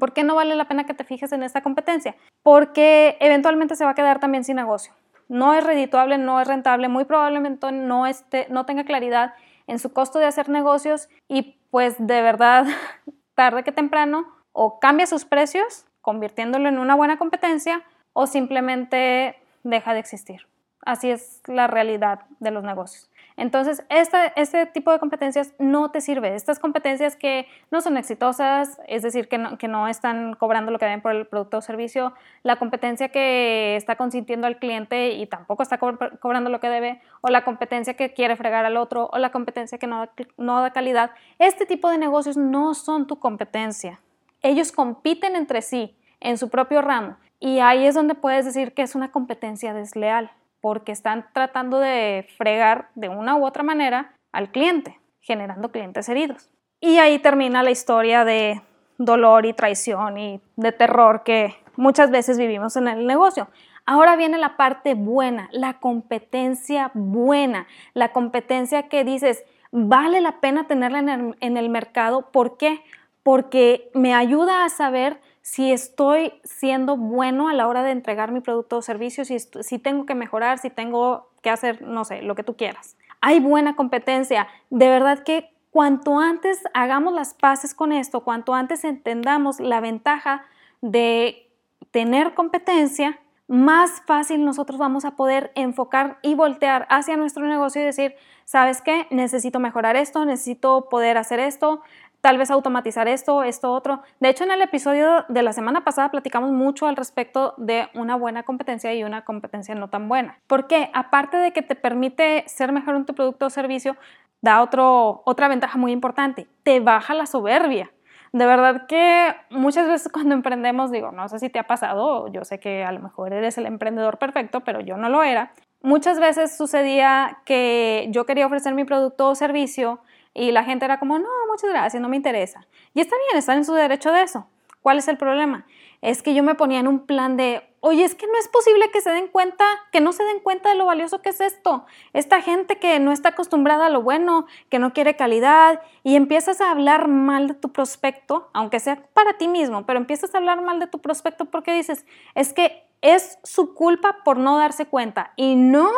¿Por 0.00 0.14
qué 0.14 0.24
no 0.24 0.34
vale 0.34 0.54
la 0.54 0.68
pena 0.68 0.86
que 0.86 0.94
te 0.94 1.04
fijes 1.04 1.32
en 1.32 1.42
esta 1.42 1.60
competencia? 1.60 2.16
Porque 2.42 3.18
eventualmente 3.20 3.76
se 3.76 3.84
va 3.84 3.90
a 3.90 3.94
quedar 3.94 4.20
también 4.20 4.42
sin 4.42 4.56
negocio. 4.56 4.94
No 5.28 5.52
es 5.52 5.62
redituable, 5.62 6.16
no 6.16 6.40
es 6.40 6.48
rentable, 6.48 6.88
muy 6.88 7.04
probablemente 7.04 7.72
no, 7.72 8.06
esté, 8.06 8.46
no 8.48 8.64
tenga 8.64 8.84
claridad 8.84 9.34
en 9.66 9.78
su 9.78 9.92
costo 9.92 10.18
de 10.18 10.24
hacer 10.24 10.48
negocios 10.48 11.10
y 11.28 11.58
pues 11.70 11.96
de 11.98 12.22
verdad, 12.22 12.64
tarde 13.34 13.64
que 13.64 13.72
temprano, 13.72 14.24
o 14.52 14.80
cambia 14.80 15.06
sus 15.06 15.26
precios, 15.26 15.84
convirtiéndolo 16.00 16.70
en 16.70 16.78
una 16.78 16.94
buena 16.94 17.18
competencia, 17.18 17.82
o 18.14 18.26
simplemente 18.26 19.36
deja 19.62 19.92
de 19.92 20.00
existir. 20.00 20.46
Así 20.86 21.10
es 21.10 21.42
la 21.46 21.66
realidad 21.66 22.20
de 22.40 22.50
los 22.50 22.64
negocios. 22.64 23.10
Entonces, 23.36 23.84
este, 23.88 24.66
tipo 24.66 24.92
de 24.92 25.00
competencias 25.00 25.54
no 25.58 25.90
te 25.90 26.00
sirve. 26.00 26.36
Estas 26.36 26.60
competencias 26.60 27.16
que 27.16 27.48
no 27.70 27.80
son 27.80 27.96
exitosas, 27.96 28.80
es 28.86 29.02
decir, 29.02 29.28
que 29.28 29.38
no, 29.38 29.88
están 29.88 30.34
cobrando 30.34 30.70
lo 30.70 30.78
que 30.78 30.84
deben 30.84 31.02
por 31.02 31.12
el 31.12 31.26
producto 31.26 31.58
o 31.58 31.60
servicio, 31.60 32.14
la 32.44 32.56
competencia 32.56 33.08
que 33.08 33.74
está 33.74 33.96
consintiendo 33.96 34.46
al 34.46 34.58
cliente 34.58 35.14
y 35.14 35.26
tampoco 35.26 35.64
está 35.64 35.78
cobrando 35.78 36.48
lo 36.48 36.60
que 36.60 36.68
debe, 36.68 37.00
o 37.22 37.28
la 37.28 37.44
competencia 37.44 37.94
que 37.94 38.14
quiere 38.14 38.36
fregar 38.36 38.64
al 38.64 38.76
otro, 38.76 39.10
o 39.12 39.18
la 39.18 39.32
competencia 39.32 39.78
que 39.78 39.88
no 39.88 40.60
da 40.60 40.72
calidad, 40.72 41.10
este 41.40 41.66
tipo 41.66 41.90
de 41.90 41.98
negocios 41.98 42.36
no 42.36 42.74
son 42.74 43.08
tu 43.08 43.18
competencia. 43.18 44.00
Ellos 44.42 44.70
compiten 44.70 45.34
entre 45.34 45.60
sí 45.62 45.96
en 46.20 46.38
su 46.38 46.50
propio 46.50 46.82
ramo 46.82 47.16
y 47.40 47.58
ahí 47.58 47.86
es 47.86 47.94
donde 47.94 48.14
puedes 48.14 48.44
decir 48.44 48.74
que 48.74 48.82
es 48.82 48.94
una 48.94 49.10
competencia 49.10 49.74
desleal 49.74 50.30
porque 50.64 50.92
están 50.92 51.26
tratando 51.34 51.78
de 51.78 52.26
fregar 52.38 52.88
de 52.94 53.10
una 53.10 53.36
u 53.36 53.44
otra 53.44 53.62
manera 53.62 54.14
al 54.32 54.50
cliente, 54.50 54.98
generando 55.20 55.70
clientes 55.70 56.08
heridos. 56.08 56.48
Y 56.80 56.96
ahí 56.96 57.18
termina 57.18 57.62
la 57.62 57.70
historia 57.70 58.24
de 58.24 58.62
dolor 58.96 59.44
y 59.44 59.52
traición 59.52 60.16
y 60.16 60.40
de 60.56 60.72
terror 60.72 61.22
que 61.22 61.54
muchas 61.76 62.10
veces 62.10 62.38
vivimos 62.38 62.76
en 62.76 62.88
el 62.88 63.06
negocio. 63.06 63.48
Ahora 63.84 64.16
viene 64.16 64.38
la 64.38 64.56
parte 64.56 64.94
buena, 64.94 65.50
la 65.52 65.80
competencia 65.80 66.90
buena, 66.94 67.66
la 67.92 68.12
competencia 68.12 68.88
que 68.88 69.04
dices, 69.04 69.44
vale 69.70 70.22
la 70.22 70.40
pena 70.40 70.66
tenerla 70.66 71.00
en 71.40 71.56
el, 71.58 71.68
mercado. 71.68 72.30
¿Por 72.30 72.56
qué? 72.56 72.80
Porque 73.22 73.90
me 73.92 74.14
ayuda 74.14 74.64
a 74.64 74.70
saber 74.70 75.20
si 75.44 75.72
estoy 75.72 76.32
siendo 76.42 76.96
bueno 76.96 77.50
a 77.50 77.52
la 77.52 77.68
hora 77.68 77.82
de 77.82 77.90
entregar 77.90 78.32
mi 78.32 78.40
producto 78.40 78.78
o 78.78 78.82
servicio, 78.82 79.26
si, 79.26 79.38
si 79.38 79.78
tengo 79.78 80.06
que 80.06 80.14
mejorar, 80.14 80.58
si 80.58 80.70
tengo 80.70 81.28
que 81.42 81.50
hacer, 81.50 81.82
no 81.82 82.06
sé, 82.06 82.22
lo 82.22 82.34
que 82.34 82.42
tú 82.42 82.56
quieras. 82.56 82.96
Hay 83.20 83.40
buena 83.40 83.76
competencia. 83.76 84.48
De 84.70 84.88
verdad 84.88 85.22
que 85.22 85.50
cuanto 85.70 86.18
antes 86.18 86.62
hagamos 86.72 87.12
las 87.12 87.34
paces 87.34 87.74
con 87.74 87.92
esto, 87.92 88.20
cuanto 88.20 88.54
antes 88.54 88.84
entendamos 88.84 89.60
la 89.60 89.80
ventaja 89.80 90.46
de 90.80 91.50
tener 91.90 92.32
competencia, 92.32 93.20
más 93.46 94.02
fácil 94.06 94.44
nosotros 94.46 94.78
vamos 94.78 95.04
a 95.04 95.14
poder 95.14 95.52
enfocar 95.54 96.18
y 96.22 96.34
voltear 96.34 96.86
hacia 96.88 97.18
nuestro 97.18 97.46
negocio 97.46 97.82
y 97.82 97.84
decir, 97.84 98.14
¿sabes 98.46 98.80
qué? 98.80 99.06
Necesito 99.10 99.60
mejorar 99.60 99.96
esto, 99.96 100.24
necesito 100.24 100.88
poder 100.88 101.18
hacer 101.18 101.40
esto, 101.40 101.82
tal 102.24 102.38
vez 102.38 102.50
automatizar 102.50 103.06
esto, 103.06 103.42
esto, 103.42 103.70
otro. 103.70 104.00
De 104.18 104.30
hecho, 104.30 104.44
en 104.44 104.50
el 104.50 104.62
episodio 104.62 105.26
de 105.28 105.42
la 105.42 105.52
semana 105.52 105.84
pasada 105.84 106.10
platicamos 106.10 106.52
mucho 106.52 106.86
al 106.86 106.96
respecto 106.96 107.52
de 107.58 107.90
una 107.92 108.16
buena 108.16 108.44
competencia 108.44 108.94
y 108.94 109.04
una 109.04 109.26
competencia 109.26 109.74
no 109.74 109.88
tan 109.88 110.08
buena. 110.08 110.38
Porque 110.46 110.88
aparte 110.94 111.36
de 111.36 111.52
que 111.52 111.60
te 111.60 111.74
permite 111.74 112.44
ser 112.46 112.72
mejor 112.72 112.96
en 112.96 113.04
tu 113.04 113.14
producto 113.14 113.44
o 113.44 113.50
servicio, 113.50 113.98
da 114.40 114.62
otro, 114.62 115.20
otra 115.26 115.48
ventaja 115.48 115.76
muy 115.76 115.92
importante, 115.92 116.48
te 116.62 116.80
baja 116.80 117.12
la 117.12 117.26
soberbia. 117.26 117.90
De 118.32 118.46
verdad 118.46 118.86
que 118.86 119.36
muchas 119.50 119.86
veces 119.86 120.10
cuando 120.10 120.34
emprendemos, 120.34 120.90
digo, 120.90 121.12
no 121.12 121.28
sé 121.28 121.38
si 121.38 121.50
te 121.50 121.58
ha 121.58 121.66
pasado, 121.66 122.32
yo 122.32 122.42
sé 122.46 122.58
que 122.58 122.84
a 122.84 122.92
lo 122.92 123.00
mejor 123.00 123.34
eres 123.34 123.58
el 123.58 123.66
emprendedor 123.66 124.16
perfecto, 124.16 124.60
pero 124.60 124.80
yo 124.80 124.96
no 124.96 125.10
lo 125.10 125.22
era. 125.24 125.52
Muchas 125.82 126.18
veces 126.18 126.56
sucedía 126.56 127.40
que 127.44 128.08
yo 128.12 128.24
quería 128.24 128.46
ofrecer 128.46 128.72
mi 128.72 128.84
producto 128.84 129.28
o 129.28 129.34
servicio 129.34 130.00
y 130.34 130.50
la 130.52 130.64
gente 130.64 130.84
era 130.84 130.98
como, 130.98 131.18
no, 131.18 131.28
muchas 131.48 131.70
gracias, 131.70 132.02
no 132.02 132.08
me 132.08 132.16
interesa. 132.16 132.66
Y 132.92 133.00
está 133.00 133.16
bien, 133.28 133.38
están 133.38 133.58
en 133.58 133.64
su 133.64 133.72
derecho 133.72 134.12
de 134.12 134.22
eso. 134.22 134.48
¿Cuál 134.82 134.98
es 134.98 135.08
el 135.08 135.16
problema? 135.16 135.64
Es 136.02 136.22
que 136.22 136.34
yo 136.34 136.42
me 136.42 136.56
ponía 136.56 136.78
en 136.78 136.88
un 136.88 137.06
plan 137.06 137.38
de, 137.38 137.62
oye, 137.80 138.04
es 138.04 138.14
que 138.14 138.26
no 138.26 138.36
es 138.38 138.48
posible 138.48 138.90
que 138.90 139.00
se 139.00 139.08
den 139.08 139.28
cuenta, 139.28 139.64
que 139.92 140.02
no 140.02 140.12
se 140.12 140.24
den 140.24 140.40
cuenta 140.40 140.68
de 140.68 140.74
lo 140.74 140.84
valioso 140.84 141.22
que 141.22 141.30
es 141.30 141.40
esto. 141.40 141.86
Esta 142.12 142.42
gente 142.42 142.78
que 142.78 143.00
no 143.00 143.10
está 143.10 143.30
acostumbrada 143.30 143.86
a 143.86 143.88
lo 143.88 144.02
bueno, 144.02 144.46
que 144.68 144.78
no 144.78 144.92
quiere 144.92 145.16
calidad, 145.16 145.80
y 146.02 146.16
empiezas 146.16 146.60
a 146.60 146.70
hablar 146.70 147.08
mal 147.08 147.48
de 147.48 147.54
tu 147.54 147.72
prospecto, 147.72 148.50
aunque 148.52 148.78
sea 148.78 149.06
para 149.14 149.38
ti 149.38 149.48
mismo, 149.48 149.86
pero 149.86 149.98
empiezas 149.98 150.34
a 150.34 150.38
hablar 150.38 150.60
mal 150.60 150.80
de 150.80 150.86
tu 150.86 150.98
prospecto 150.98 151.46
porque 151.46 151.72
dices, 151.72 152.04
es 152.34 152.52
que 152.52 152.84
es 153.00 153.38
su 153.42 153.72
culpa 153.74 154.18
por 154.22 154.36
no 154.36 154.58
darse 154.58 154.84
cuenta. 154.84 155.32
Y 155.36 155.56
no, 155.56 155.90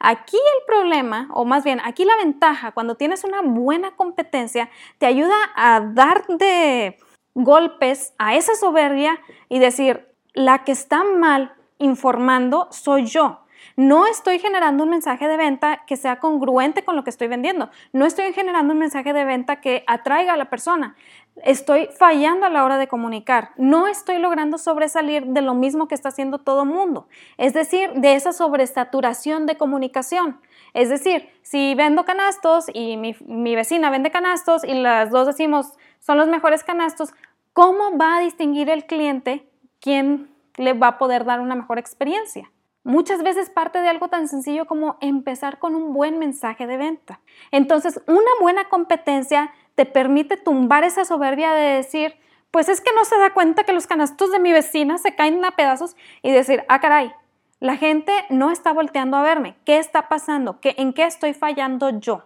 Aquí 0.00 0.36
el 0.36 0.66
problema, 0.66 1.28
o 1.32 1.44
más 1.44 1.64
bien 1.64 1.80
aquí 1.84 2.04
la 2.04 2.16
ventaja, 2.16 2.72
cuando 2.72 2.96
tienes 2.96 3.24
una 3.24 3.42
buena 3.42 3.96
competencia, 3.96 4.70
te 4.98 5.06
ayuda 5.06 5.34
a 5.54 5.80
dar 5.80 6.26
de 6.26 6.98
golpes 7.34 8.14
a 8.18 8.34
esa 8.34 8.54
soberbia 8.54 9.18
y 9.48 9.58
decir, 9.58 10.08
la 10.32 10.64
que 10.64 10.72
está 10.72 11.04
mal 11.04 11.54
informando 11.78 12.68
soy 12.70 13.06
yo. 13.06 13.45
No 13.74 14.06
estoy 14.06 14.38
generando 14.38 14.84
un 14.84 14.90
mensaje 14.90 15.26
de 15.26 15.36
venta 15.36 15.82
que 15.86 15.96
sea 15.96 16.18
congruente 16.20 16.84
con 16.84 16.96
lo 16.96 17.04
que 17.04 17.10
estoy 17.10 17.28
vendiendo. 17.28 17.70
No 17.92 18.06
estoy 18.06 18.32
generando 18.32 18.72
un 18.72 18.78
mensaje 18.78 19.12
de 19.12 19.24
venta 19.24 19.60
que 19.60 19.82
atraiga 19.86 20.34
a 20.34 20.36
la 20.36 20.50
persona. 20.50 20.94
Estoy 21.42 21.88
fallando 21.98 22.46
a 22.46 22.50
la 22.50 22.64
hora 22.64 22.78
de 22.78 22.88
comunicar. 22.88 23.50
No 23.56 23.86
estoy 23.88 24.18
logrando 24.18 24.56
sobresalir 24.56 25.26
de 25.26 25.42
lo 25.42 25.54
mismo 25.54 25.88
que 25.88 25.94
está 25.94 26.08
haciendo 26.08 26.38
todo 26.38 26.64
mundo. 26.64 27.08
Es 27.36 27.52
decir, 27.52 27.90
de 27.94 28.14
esa 28.14 28.32
sobresaturación 28.32 29.46
de 29.46 29.56
comunicación. 29.56 30.40
Es 30.72 30.88
decir, 30.88 31.28
si 31.42 31.74
vendo 31.74 32.04
canastos 32.04 32.66
y 32.72 32.96
mi, 32.96 33.16
mi 33.26 33.54
vecina 33.54 33.90
vende 33.90 34.10
canastos 34.10 34.64
y 34.64 34.74
las 34.74 35.10
dos 35.10 35.26
decimos 35.26 35.72
son 36.00 36.18
los 36.18 36.28
mejores 36.28 36.62
canastos, 36.64 37.12
¿cómo 37.52 37.98
va 37.98 38.18
a 38.18 38.20
distinguir 38.20 38.70
el 38.70 38.86
cliente 38.86 39.48
quién 39.80 40.30
le 40.56 40.72
va 40.72 40.88
a 40.88 40.98
poder 40.98 41.24
dar 41.24 41.40
una 41.40 41.54
mejor 41.54 41.78
experiencia? 41.78 42.50
Muchas 42.86 43.24
veces 43.24 43.50
parte 43.50 43.80
de 43.80 43.88
algo 43.88 44.06
tan 44.06 44.28
sencillo 44.28 44.64
como 44.66 44.96
empezar 45.00 45.58
con 45.58 45.74
un 45.74 45.92
buen 45.92 46.20
mensaje 46.20 46.68
de 46.68 46.76
venta. 46.76 47.18
Entonces, 47.50 48.00
una 48.06 48.30
buena 48.40 48.68
competencia 48.68 49.52
te 49.74 49.86
permite 49.86 50.36
tumbar 50.36 50.84
esa 50.84 51.04
soberbia 51.04 51.52
de 51.52 51.78
decir, 51.78 52.14
pues 52.52 52.68
es 52.68 52.80
que 52.80 52.92
no 52.94 53.04
se 53.04 53.18
da 53.18 53.34
cuenta 53.34 53.64
que 53.64 53.72
los 53.72 53.88
canastos 53.88 54.30
de 54.30 54.38
mi 54.38 54.52
vecina 54.52 54.98
se 54.98 55.16
caen 55.16 55.44
a 55.44 55.56
pedazos 55.56 55.96
y 56.22 56.30
decir, 56.30 56.62
ah, 56.68 56.80
caray, 56.80 57.12
la 57.58 57.76
gente 57.76 58.12
no 58.30 58.52
está 58.52 58.72
volteando 58.72 59.16
a 59.16 59.22
verme. 59.24 59.56
¿Qué 59.64 59.78
está 59.78 60.08
pasando? 60.08 60.60
¿Qué, 60.60 60.76
¿En 60.78 60.92
qué 60.92 61.06
estoy 61.06 61.34
fallando 61.34 61.98
yo? 61.98 62.22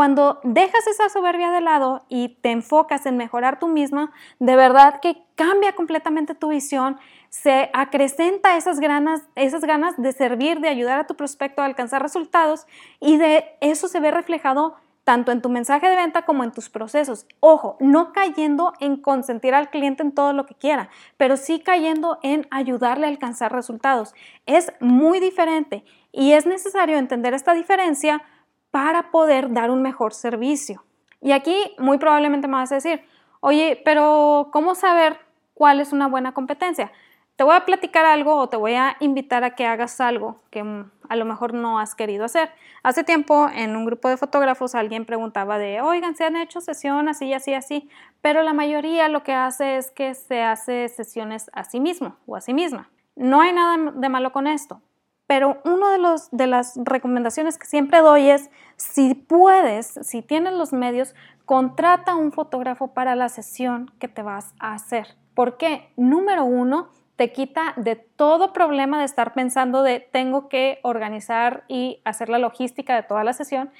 Cuando 0.00 0.40
dejas 0.44 0.86
esa 0.86 1.10
soberbia 1.10 1.50
de 1.50 1.60
lado 1.60 2.06
y 2.08 2.30
te 2.40 2.50
enfocas 2.50 3.04
en 3.04 3.18
mejorar 3.18 3.58
tú 3.58 3.68
misma, 3.68 4.12
de 4.38 4.56
verdad 4.56 4.98
que 5.02 5.22
cambia 5.34 5.74
completamente 5.74 6.34
tu 6.34 6.48
visión, 6.48 6.98
se 7.28 7.68
acrecenta 7.74 8.56
esas 8.56 8.80
ganas, 8.80 9.20
esas 9.34 9.60
ganas 9.62 10.00
de 10.00 10.12
servir, 10.12 10.60
de 10.60 10.70
ayudar 10.70 11.00
a 11.00 11.06
tu 11.06 11.16
prospecto 11.16 11.60
a 11.60 11.66
alcanzar 11.66 12.00
resultados 12.00 12.66
y 12.98 13.18
de 13.18 13.44
eso 13.60 13.88
se 13.88 14.00
ve 14.00 14.10
reflejado 14.10 14.76
tanto 15.04 15.32
en 15.32 15.42
tu 15.42 15.50
mensaje 15.50 15.86
de 15.86 15.96
venta 15.96 16.24
como 16.24 16.44
en 16.44 16.52
tus 16.52 16.70
procesos. 16.70 17.26
Ojo, 17.40 17.76
no 17.78 18.14
cayendo 18.14 18.72
en 18.80 18.96
consentir 18.96 19.54
al 19.54 19.68
cliente 19.68 20.02
en 20.02 20.12
todo 20.12 20.32
lo 20.32 20.46
que 20.46 20.54
quiera, 20.54 20.88
pero 21.18 21.36
sí 21.36 21.60
cayendo 21.60 22.18
en 22.22 22.46
ayudarle 22.50 23.04
a 23.04 23.10
alcanzar 23.10 23.52
resultados. 23.52 24.14
Es 24.46 24.72
muy 24.80 25.20
diferente 25.20 25.84
y 26.10 26.32
es 26.32 26.46
necesario 26.46 26.96
entender 26.96 27.34
esta 27.34 27.52
diferencia 27.52 28.22
para 28.70 29.10
poder 29.10 29.52
dar 29.52 29.70
un 29.70 29.82
mejor 29.82 30.14
servicio. 30.14 30.84
Y 31.20 31.32
aquí 31.32 31.74
muy 31.78 31.98
probablemente 31.98 32.48
me 32.48 32.54
vas 32.54 32.72
a 32.72 32.76
decir, 32.76 33.02
oye, 33.40 33.80
pero 33.84 34.48
¿cómo 34.52 34.74
saber 34.74 35.18
cuál 35.54 35.80
es 35.80 35.92
una 35.92 36.06
buena 36.08 36.32
competencia? 36.32 36.92
Te 37.36 37.44
voy 37.44 37.56
a 37.56 37.64
platicar 37.64 38.04
algo 38.04 38.36
o 38.36 38.48
te 38.48 38.58
voy 38.58 38.74
a 38.74 38.96
invitar 39.00 39.44
a 39.44 39.54
que 39.54 39.66
hagas 39.66 39.98
algo 40.00 40.42
que 40.50 40.60
a 40.60 41.16
lo 41.16 41.24
mejor 41.24 41.54
no 41.54 41.78
has 41.78 41.94
querido 41.94 42.26
hacer. 42.26 42.50
Hace 42.82 43.02
tiempo 43.02 43.48
en 43.54 43.76
un 43.76 43.86
grupo 43.86 44.08
de 44.08 44.18
fotógrafos 44.18 44.74
alguien 44.74 45.06
preguntaba 45.06 45.56
de, 45.56 45.80
oigan, 45.80 46.16
se 46.16 46.24
han 46.24 46.36
hecho 46.36 46.60
sesiones 46.60 47.16
así, 47.16 47.32
así, 47.32 47.54
así, 47.54 47.90
pero 48.20 48.42
la 48.42 48.52
mayoría 48.52 49.08
lo 49.08 49.22
que 49.22 49.32
hace 49.32 49.78
es 49.78 49.90
que 49.90 50.14
se 50.14 50.42
hace 50.42 50.88
sesiones 50.90 51.50
a 51.54 51.64
sí 51.64 51.80
mismo 51.80 52.16
o 52.26 52.36
a 52.36 52.42
sí 52.42 52.52
misma. 52.52 52.90
No 53.16 53.40
hay 53.40 53.54
nada 53.54 53.90
de 53.94 54.08
malo 54.10 54.32
con 54.32 54.46
esto, 54.46 54.82
pero 55.30 55.58
una 55.62 55.92
de, 55.92 56.20
de 56.32 56.46
las 56.48 56.76
recomendaciones 56.82 57.56
que 57.56 57.64
siempre 57.64 58.00
doy 58.00 58.30
es, 58.30 58.50
si 58.74 59.14
puedes, 59.14 59.86
si 60.02 60.22
tienes 60.22 60.54
los 60.54 60.72
medios, 60.72 61.14
contrata 61.44 62.16
un 62.16 62.32
fotógrafo 62.32 62.88
para 62.94 63.14
la 63.14 63.28
sesión 63.28 63.92
que 64.00 64.08
te 64.08 64.22
vas 64.22 64.52
a 64.58 64.74
hacer. 64.74 65.14
¿Por 65.34 65.56
qué? 65.56 65.92
Número 65.96 66.44
uno, 66.44 66.88
te 67.14 67.30
quita 67.30 67.74
de 67.76 67.94
todo 67.94 68.52
problema 68.52 68.98
de 68.98 69.04
estar 69.04 69.32
pensando 69.32 69.84
de 69.84 70.00
tengo 70.00 70.48
que 70.48 70.80
organizar 70.82 71.62
y 71.68 72.00
hacer 72.04 72.28
la 72.28 72.40
logística 72.40 72.96
de 72.96 73.04
toda 73.04 73.22
la 73.22 73.32
sesión. 73.32 73.70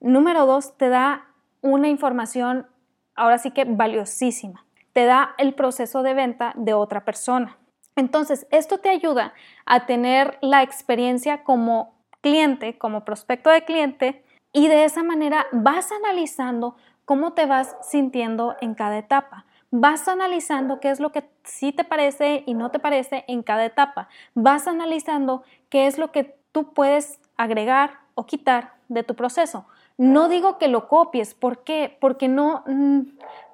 Número 0.00 0.44
dos, 0.44 0.76
te 0.76 0.88
da 0.88 1.28
una 1.60 1.86
información 1.86 2.66
ahora 3.14 3.38
sí 3.38 3.52
que 3.52 3.64
valiosísima. 3.64 4.66
Te 4.92 5.04
da 5.04 5.36
el 5.38 5.54
proceso 5.54 6.02
de 6.02 6.14
venta 6.14 6.52
de 6.56 6.74
otra 6.74 7.04
persona. 7.04 7.58
Entonces, 7.96 8.46
esto 8.50 8.78
te 8.78 8.90
ayuda 8.90 9.32
a 9.64 9.86
tener 9.86 10.38
la 10.42 10.62
experiencia 10.62 11.42
como 11.44 11.94
cliente, 12.20 12.76
como 12.78 13.04
prospecto 13.04 13.50
de 13.50 13.64
cliente, 13.64 14.22
y 14.52 14.68
de 14.68 14.84
esa 14.84 15.02
manera 15.02 15.46
vas 15.52 15.90
analizando 15.92 16.76
cómo 17.04 17.32
te 17.32 17.46
vas 17.46 17.76
sintiendo 17.82 18.56
en 18.60 18.74
cada 18.74 18.98
etapa. 18.98 19.46
Vas 19.70 20.08
analizando 20.08 20.80
qué 20.80 20.90
es 20.90 21.00
lo 21.00 21.10
que 21.12 21.28
sí 21.44 21.72
te 21.72 21.84
parece 21.84 22.42
y 22.46 22.54
no 22.54 22.70
te 22.70 22.78
parece 22.78 23.24
en 23.28 23.42
cada 23.42 23.64
etapa. 23.64 24.08
Vas 24.34 24.66
analizando 24.66 25.42
qué 25.68 25.86
es 25.86 25.98
lo 25.98 26.12
que 26.12 26.38
tú 26.52 26.72
puedes 26.72 27.20
agregar 27.36 28.00
o 28.14 28.26
quitar 28.26 28.74
de 28.88 29.02
tu 29.02 29.14
proceso. 29.14 29.66
No 29.98 30.28
digo 30.28 30.58
que 30.58 30.68
lo 30.68 30.88
copies, 30.88 31.32
¿por 31.34 31.64
qué? 31.64 31.96
Porque 32.00 32.28
no, 32.28 32.62
mm, 32.66 33.00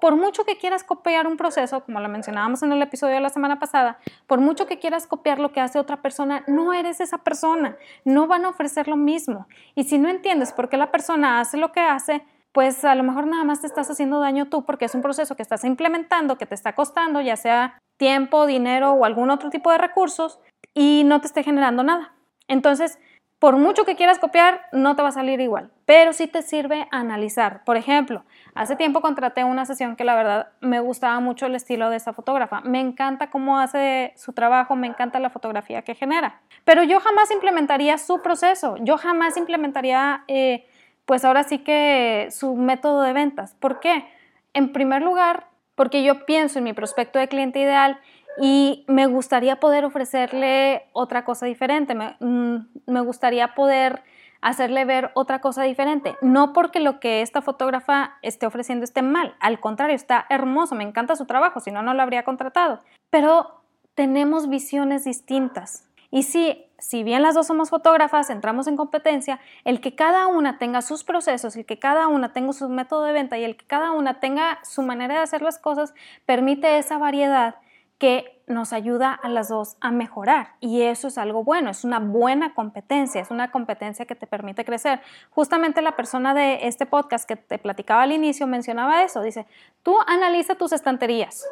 por 0.00 0.16
mucho 0.16 0.44
que 0.44 0.58
quieras 0.58 0.82
copiar 0.82 1.28
un 1.28 1.36
proceso, 1.36 1.84
como 1.84 2.00
lo 2.00 2.08
mencionábamos 2.08 2.64
en 2.64 2.72
el 2.72 2.82
episodio 2.82 3.14
de 3.14 3.20
la 3.20 3.28
semana 3.28 3.60
pasada, 3.60 3.98
por 4.26 4.40
mucho 4.40 4.66
que 4.66 4.80
quieras 4.80 5.06
copiar 5.06 5.38
lo 5.38 5.52
que 5.52 5.60
hace 5.60 5.78
otra 5.78 6.02
persona, 6.02 6.42
no 6.48 6.72
eres 6.72 7.00
esa 7.00 7.18
persona, 7.18 7.76
no 8.04 8.26
van 8.26 8.44
a 8.44 8.48
ofrecer 8.48 8.88
lo 8.88 8.96
mismo. 8.96 9.46
Y 9.76 9.84
si 9.84 9.98
no 9.98 10.08
entiendes 10.08 10.52
por 10.52 10.68
qué 10.68 10.76
la 10.76 10.90
persona 10.90 11.38
hace 11.38 11.58
lo 11.58 11.70
que 11.70 11.80
hace, 11.80 12.24
pues 12.50 12.84
a 12.84 12.96
lo 12.96 13.04
mejor 13.04 13.28
nada 13.28 13.44
más 13.44 13.60
te 13.60 13.68
estás 13.68 13.88
haciendo 13.88 14.18
daño 14.18 14.48
tú 14.48 14.64
porque 14.64 14.86
es 14.86 14.94
un 14.96 15.02
proceso 15.02 15.36
que 15.36 15.42
estás 15.42 15.62
implementando, 15.64 16.38
que 16.38 16.46
te 16.46 16.56
está 16.56 16.74
costando, 16.74 17.20
ya 17.20 17.36
sea 17.36 17.78
tiempo, 17.98 18.46
dinero 18.46 18.92
o 18.94 19.04
algún 19.04 19.30
otro 19.30 19.48
tipo 19.48 19.70
de 19.70 19.78
recursos, 19.78 20.40
y 20.74 21.04
no 21.04 21.20
te 21.20 21.28
esté 21.28 21.44
generando 21.44 21.84
nada. 21.84 22.14
Entonces, 22.48 22.98
por 23.42 23.56
mucho 23.56 23.84
que 23.84 23.96
quieras 23.96 24.20
copiar, 24.20 24.68
no 24.70 24.94
te 24.94 25.02
va 25.02 25.08
a 25.08 25.10
salir 25.10 25.40
igual, 25.40 25.72
pero 25.84 26.12
sí 26.12 26.28
te 26.28 26.42
sirve 26.42 26.86
analizar. 26.92 27.64
Por 27.64 27.76
ejemplo, 27.76 28.22
hace 28.54 28.76
tiempo 28.76 29.00
contraté 29.00 29.42
una 29.42 29.66
sesión 29.66 29.96
que 29.96 30.04
la 30.04 30.14
verdad 30.14 30.52
me 30.60 30.78
gustaba 30.78 31.18
mucho 31.18 31.46
el 31.46 31.56
estilo 31.56 31.90
de 31.90 31.96
esa 31.96 32.12
fotógrafa. 32.12 32.60
Me 32.60 32.78
encanta 32.78 33.30
cómo 33.30 33.58
hace 33.58 34.12
su 34.14 34.32
trabajo, 34.32 34.76
me 34.76 34.86
encanta 34.86 35.18
la 35.18 35.28
fotografía 35.28 35.82
que 35.82 35.96
genera. 35.96 36.40
Pero 36.62 36.84
yo 36.84 37.00
jamás 37.00 37.32
implementaría 37.32 37.98
su 37.98 38.22
proceso, 38.22 38.76
yo 38.78 38.96
jamás 38.96 39.36
implementaría, 39.36 40.22
eh, 40.28 40.64
pues 41.04 41.24
ahora 41.24 41.42
sí 41.42 41.58
que 41.58 42.28
su 42.30 42.54
método 42.54 43.02
de 43.02 43.12
ventas. 43.12 43.56
¿Por 43.58 43.80
qué? 43.80 44.06
En 44.54 44.72
primer 44.72 45.02
lugar, 45.02 45.48
porque 45.74 46.04
yo 46.04 46.26
pienso 46.26 46.58
en 46.58 46.64
mi 46.64 46.74
prospecto 46.74 47.18
de 47.18 47.26
cliente 47.26 47.58
ideal 47.58 47.98
y 48.40 48.84
me 48.88 49.06
gustaría 49.06 49.60
poder 49.60 49.84
ofrecerle 49.84 50.86
otra 50.92 51.24
cosa 51.24 51.46
diferente, 51.46 51.94
mm, 51.94 52.56
me, 52.86 53.00
gustaría 53.00 53.54
poder 53.54 54.02
hacerle 54.40 54.84
ver 54.84 55.10
otra 55.14 55.40
cosa 55.40 55.62
diferente. 55.62 56.16
No 56.20 56.52
porque 56.52 56.80
lo 56.80 56.98
que 56.98 57.22
esta 57.22 57.42
fotógrafa 57.42 58.16
esté 58.22 58.46
ofreciendo 58.46 58.84
esté 58.84 59.02
mal, 59.02 59.36
al 59.40 59.60
contrario, 59.60 59.94
está 59.94 60.26
hermoso, 60.30 60.74
me 60.74 60.84
encanta 60.84 61.16
su 61.16 61.26
trabajo, 61.26 61.60
si 61.60 61.70
no, 61.70 61.82
no 61.82 61.94
lo 61.94 62.02
habría 62.02 62.24
contratado. 62.24 62.80
Pero 63.10 63.62
tenemos 63.94 64.48
visiones 64.48 65.04
distintas. 65.04 65.88
Y 66.10 66.24
sí, 66.24 66.66
si 66.78 67.04
bien 67.04 67.22
las 67.22 67.34
dos 67.34 67.46
somos 67.46 67.70
fotógrafas, 67.70 68.28
entramos 68.28 68.66
en 68.66 68.76
competencia, 68.76 69.40
el 69.64 69.80
que 69.80 69.94
cada 69.94 70.26
una 70.26 70.58
tenga 70.58 70.82
sus 70.82 71.04
procesos, 71.04 71.56
el 71.56 71.64
que 71.64 71.78
cada 71.78 72.08
una 72.08 72.32
tenga 72.32 72.52
su 72.52 72.68
método 72.68 73.04
de 73.04 73.12
venta 73.12 73.38
y 73.38 73.44
el 73.44 73.56
que 73.56 73.66
cada 73.66 73.92
una 73.92 74.20
tenga 74.20 74.58
su 74.64 74.82
manera 74.82 75.14
de 75.14 75.20
hacer 75.20 75.40
las 75.40 75.58
cosas, 75.58 75.94
permite 76.26 76.78
esa 76.78 76.98
variedad 76.98 77.54
que 78.02 78.42
nos 78.48 78.72
ayuda 78.72 79.12
a 79.12 79.28
las 79.28 79.48
dos 79.48 79.76
a 79.80 79.92
mejorar. 79.92 80.56
Y 80.58 80.82
eso 80.82 81.06
es 81.06 81.18
algo 81.18 81.44
bueno, 81.44 81.70
es 81.70 81.84
una 81.84 82.00
buena 82.00 82.52
competencia, 82.52 83.20
es 83.20 83.30
una 83.30 83.52
competencia 83.52 84.06
que 84.06 84.16
te 84.16 84.26
permite 84.26 84.64
crecer. 84.64 85.00
Justamente 85.30 85.82
la 85.82 85.94
persona 85.94 86.34
de 86.34 86.66
este 86.66 86.84
podcast 86.84 87.28
que 87.28 87.36
te 87.36 87.60
platicaba 87.60 88.02
al 88.02 88.10
inicio 88.10 88.48
mencionaba 88.48 89.04
eso. 89.04 89.22
Dice, 89.22 89.46
tú 89.84 89.96
analiza 90.08 90.56
tus 90.56 90.72
estanterías. 90.72 91.46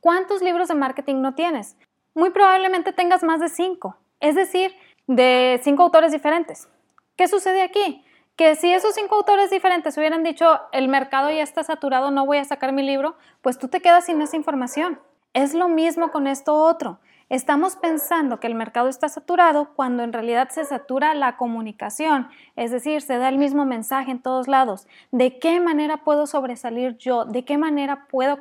¿Cuántos 0.00 0.42
libros 0.42 0.66
de 0.66 0.74
marketing 0.74 1.20
no 1.20 1.36
tienes? 1.36 1.76
Muy 2.16 2.30
probablemente 2.30 2.92
tengas 2.92 3.22
más 3.22 3.38
de 3.38 3.48
cinco, 3.48 3.96
es 4.18 4.34
decir, 4.34 4.74
de 5.06 5.60
cinco 5.62 5.84
autores 5.84 6.10
diferentes. 6.10 6.68
¿Qué 7.14 7.28
sucede 7.28 7.62
aquí? 7.62 8.04
que 8.34 8.56
si 8.56 8.72
esos 8.72 8.94
cinco 8.94 9.16
autores 9.16 9.50
diferentes 9.50 9.96
hubieran 9.98 10.24
dicho 10.24 10.58
el 10.72 10.88
mercado 10.88 11.30
ya 11.30 11.42
está 11.42 11.62
saturado, 11.62 12.10
no 12.10 12.24
voy 12.24 12.38
a 12.38 12.44
sacar 12.44 12.72
mi 12.72 12.82
libro, 12.82 13.14
pues 13.42 13.58
tú 13.58 13.68
te 13.68 13.80
quedas 13.80 14.06
sin 14.06 14.22
esa 14.22 14.36
información. 14.36 14.98
Es 15.34 15.54
lo 15.54 15.66
mismo 15.66 16.10
con 16.10 16.26
esto 16.26 16.54
otro. 16.54 16.98
Estamos 17.30 17.76
pensando 17.76 18.38
que 18.38 18.46
el 18.46 18.54
mercado 18.54 18.90
está 18.90 19.08
saturado 19.08 19.72
cuando 19.74 20.02
en 20.02 20.12
realidad 20.12 20.50
se 20.50 20.66
satura 20.66 21.14
la 21.14 21.38
comunicación, 21.38 22.28
es 22.54 22.70
decir, 22.70 23.00
se 23.00 23.16
da 23.16 23.30
el 23.30 23.38
mismo 23.38 23.64
mensaje 23.64 24.10
en 24.10 24.20
todos 24.20 24.46
lados. 24.46 24.86
¿De 25.10 25.38
qué 25.38 25.58
manera 25.58 26.04
puedo 26.04 26.26
sobresalir 26.26 26.98
yo? 26.98 27.24
¿De 27.24 27.46
qué 27.46 27.56
manera 27.56 28.08
puedo 28.10 28.38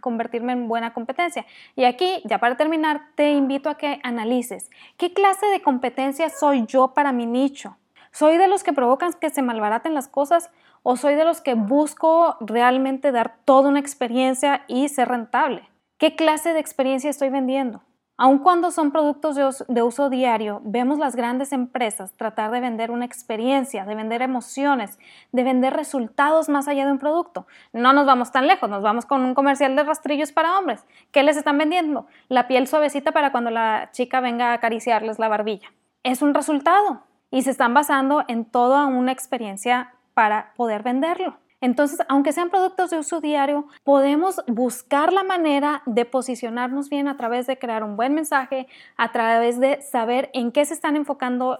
convertirme 0.00 0.54
en 0.54 0.66
buena 0.66 0.94
competencia? 0.94 1.44
Y 1.76 1.84
aquí, 1.84 2.22
ya 2.24 2.38
para 2.38 2.56
terminar, 2.56 3.02
te 3.16 3.32
invito 3.32 3.68
a 3.68 3.76
que 3.76 4.00
analices 4.02 4.70
qué 4.96 5.12
clase 5.12 5.44
de 5.44 5.60
competencia 5.60 6.30
soy 6.30 6.64
yo 6.64 6.94
para 6.94 7.12
mi 7.12 7.26
nicho. 7.26 7.76
¿Soy 8.12 8.38
de 8.38 8.48
los 8.48 8.64
que 8.64 8.72
provocan 8.72 9.12
que 9.12 9.28
se 9.28 9.42
malbaraten 9.42 9.92
las 9.92 10.08
cosas 10.08 10.50
o 10.82 10.96
soy 10.96 11.16
de 11.16 11.26
los 11.26 11.42
que 11.42 11.52
busco 11.52 12.38
realmente 12.40 13.12
dar 13.12 13.36
toda 13.44 13.68
una 13.68 13.80
experiencia 13.80 14.64
y 14.68 14.88
ser 14.88 15.08
rentable? 15.08 15.68
¿Qué 16.00 16.16
clase 16.16 16.54
de 16.54 16.60
experiencia 16.60 17.10
estoy 17.10 17.28
vendiendo? 17.28 17.82
Aun 18.16 18.38
cuando 18.38 18.70
son 18.70 18.90
productos 18.90 19.66
de 19.68 19.82
uso, 19.82 20.08
diario, 20.08 20.62
vemos 20.64 20.98
las 20.98 21.14
grandes 21.14 21.52
empresas 21.52 22.16
tratar 22.16 22.50
de 22.52 22.60
vender 22.60 22.90
una 22.90 23.04
experiencia, 23.04 23.84
de 23.84 23.94
vender 23.94 24.22
emociones, 24.22 24.98
de 25.30 25.44
vender 25.44 25.74
resultados 25.74 26.48
más 26.48 26.68
allá 26.68 26.86
de 26.86 26.92
un 26.92 26.98
producto. 26.98 27.46
No 27.74 27.92
nos 27.92 28.06
vamos 28.06 28.32
tan 28.32 28.46
lejos, 28.46 28.70
nos 28.70 28.82
vamos 28.82 29.04
con 29.04 29.20
un 29.20 29.34
comercial 29.34 29.76
de 29.76 29.82
rastrillos 29.82 30.32
para 30.32 30.58
hombres. 30.58 30.86
¿Qué 31.10 31.22
les 31.22 31.36
están 31.36 31.58
vendiendo? 31.58 32.06
La 32.30 32.48
piel 32.48 32.66
suavecita 32.66 33.12
para 33.12 33.30
cuando 33.30 33.50
la 33.50 33.90
chica 33.92 34.20
venga 34.20 34.52
a 34.52 34.54
acariciarles 34.54 35.18
la 35.18 35.28
barbilla. 35.28 35.70
Es 36.02 36.22
un 36.22 36.32
resultado 36.32 37.02
y 37.30 37.42
se 37.42 37.50
están 37.50 37.74
basando 37.74 38.24
en 38.26 38.46
toda 38.46 38.86
una 38.86 39.12
experiencia 39.12 39.92
para 40.14 40.54
poder 40.56 40.82
venderlo. 40.82 41.36
Entonces, 41.60 42.00
aunque 42.08 42.32
sean 42.32 42.48
productos 42.48 42.90
de 42.90 42.98
uso 42.98 43.20
diario, 43.20 43.66
podemos 43.84 44.42
buscar 44.46 45.12
la 45.12 45.22
manera 45.22 45.82
de 45.84 46.06
posicionarnos 46.06 46.88
bien 46.88 47.06
a 47.06 47.16
través 47.16 47.46
de 47.46 47.58
crear 47.58 47.84
un 47.84 47.96
buen 47.96 48.14
mensaje, 48.14 48.66
a 48.96 49.12
través 49.12 49.60
de 49.60 49.82
saber 49.82 50.30
en 50.32 50.52
qué 50.52 50.64
se 50.64 50.74
están 50.74 50.96
enfocando 50.96 51.58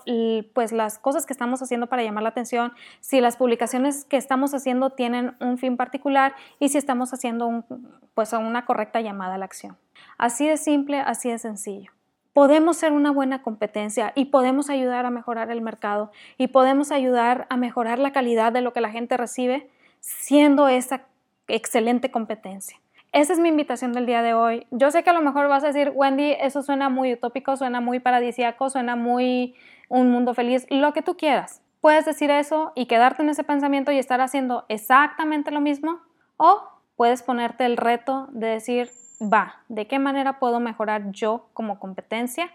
pues 0.55 0.73
las 0.73 0.99
cosas 0.99 1.27
que 1.27 1.33
estamos 1.33 1.61
haciendo 1.63 1.87
para 1.89 2.03
llamar 2.03 2.23
la 2.23 2.31
atención, 2.31 2.73
si 3.01 3.21
las 3.21 3.37
publicaciones 3.37 4.05
que 4.07 4.17
estamos 4.17 4.55
haciendo 4.55 4.91
tienen 4.91 5.37
un 5.41 5.59
fin 5.59 5.77
particular 5.77 6.35
y 6.59 6.71
si 6.71 6.79
estamos 6.79 7.13
haciendo 7.13 7.65
pues 8.15 8.33
una 8.33 8.65
correcta 8.65 9.01
llamada 9.01 9.35
a 9.35 9.39
la 9.39 9.45
acción. 9.45 9.77
Así 10.17 10.47
de 10.47 10.57
simple, 10.57 11.01
así 11.01 11.31
de 11.31 11.39
sencillo 11.39 11.93
podemos 12.33 12.77
ser 12.77 12.93
una 12.93 13.11
buena 13.11 13.43
competencia 13.43 14.13
y 14.15 14.27
podemos 14.27 14.71
ayudar 14.71 15.05
a 15.05 15.11
mejorar 15.11 15.51
el 15.51 15.61
mercado 15.61 16.13
y 16.39 16.47
podemos 16.47 16.93
ayudar 16.93 17.47
a 17.51 17.57
mejorar 17.57 17.99
la 17.99 18.13
calidad 18.13 18.53
de 18.53 18.61
lo 18.61 18.73
que 18.73 18.81
la 18.81 18.91
gente 18.91 19.17
recibe 19.17 19.69
siendo 20.01 20.69
esa 20.69 21.03
excelente 21.49 22.11
competencia. 22.11 22.79
Esa 23.13 23.33
es 23.33 23.41
mi 23.41 23.49
invitación 23.49 23.93
del 23.93 24.07
día 24.07 24.23
de 24.23 24.35
hoy. 24.35 24.67
Yo 24.71 24.91
sé 24.91 25.03
que 25.03 25.11
a 25.11 25.15
lo 25.15 25.21
mejor 25.21 25.49
vas 25.49 25.65
a 25.65 25.69
decir, 25.69 25.91
Wendy, 25.95 26.37
eso 26.41 26.63
suena 26.63 26.89
muy 26.89 27.13
utópico, 27.13 27.57
suena 27.57 27.81
muy 27.81 27.99
paradisiaco, 27.99 28.71
suena 28.71 28.95
muy 28.95 29.57
un 29.89 30.11
mundo 30.11 30.33
feliz, 30.33 30.67
lo 30.71 30.93
que 30.93 31.03
tú 31.03 31.17
quieras. 31.17 31.63
Puedes 31.81 32.05
decir 32.05 32.31
eso 32.31 32.73
y 32.77 32.87
quedarte 32.87 33.23
en 33.23 33.31
ese 33.31 33.43
pensamiento 33.43 33.91
y 33.91 33.99
estar 33.99 34.21
haciendo 34.21 34.65
exactamente 34.69 35.51
lo 35.51 35.61
mismo 35.61 35.99
o 36.37 36.63
puedes 36.95 37.23
ponerte 37.23 37.65
el 37.65 37.77
reto 37.77 38.29
de 38.31 38.47
decir, 38.47 38.91
va, 39.21 39.63
¿de 39.69 39.87
qué 39.87 39.99
manera 39.99 40.39
puedo 40.39 40.61
mejorar 40.61 41.11
yo 41.11 41.49
como 41.53 41.81
competencia? 41.81 42.51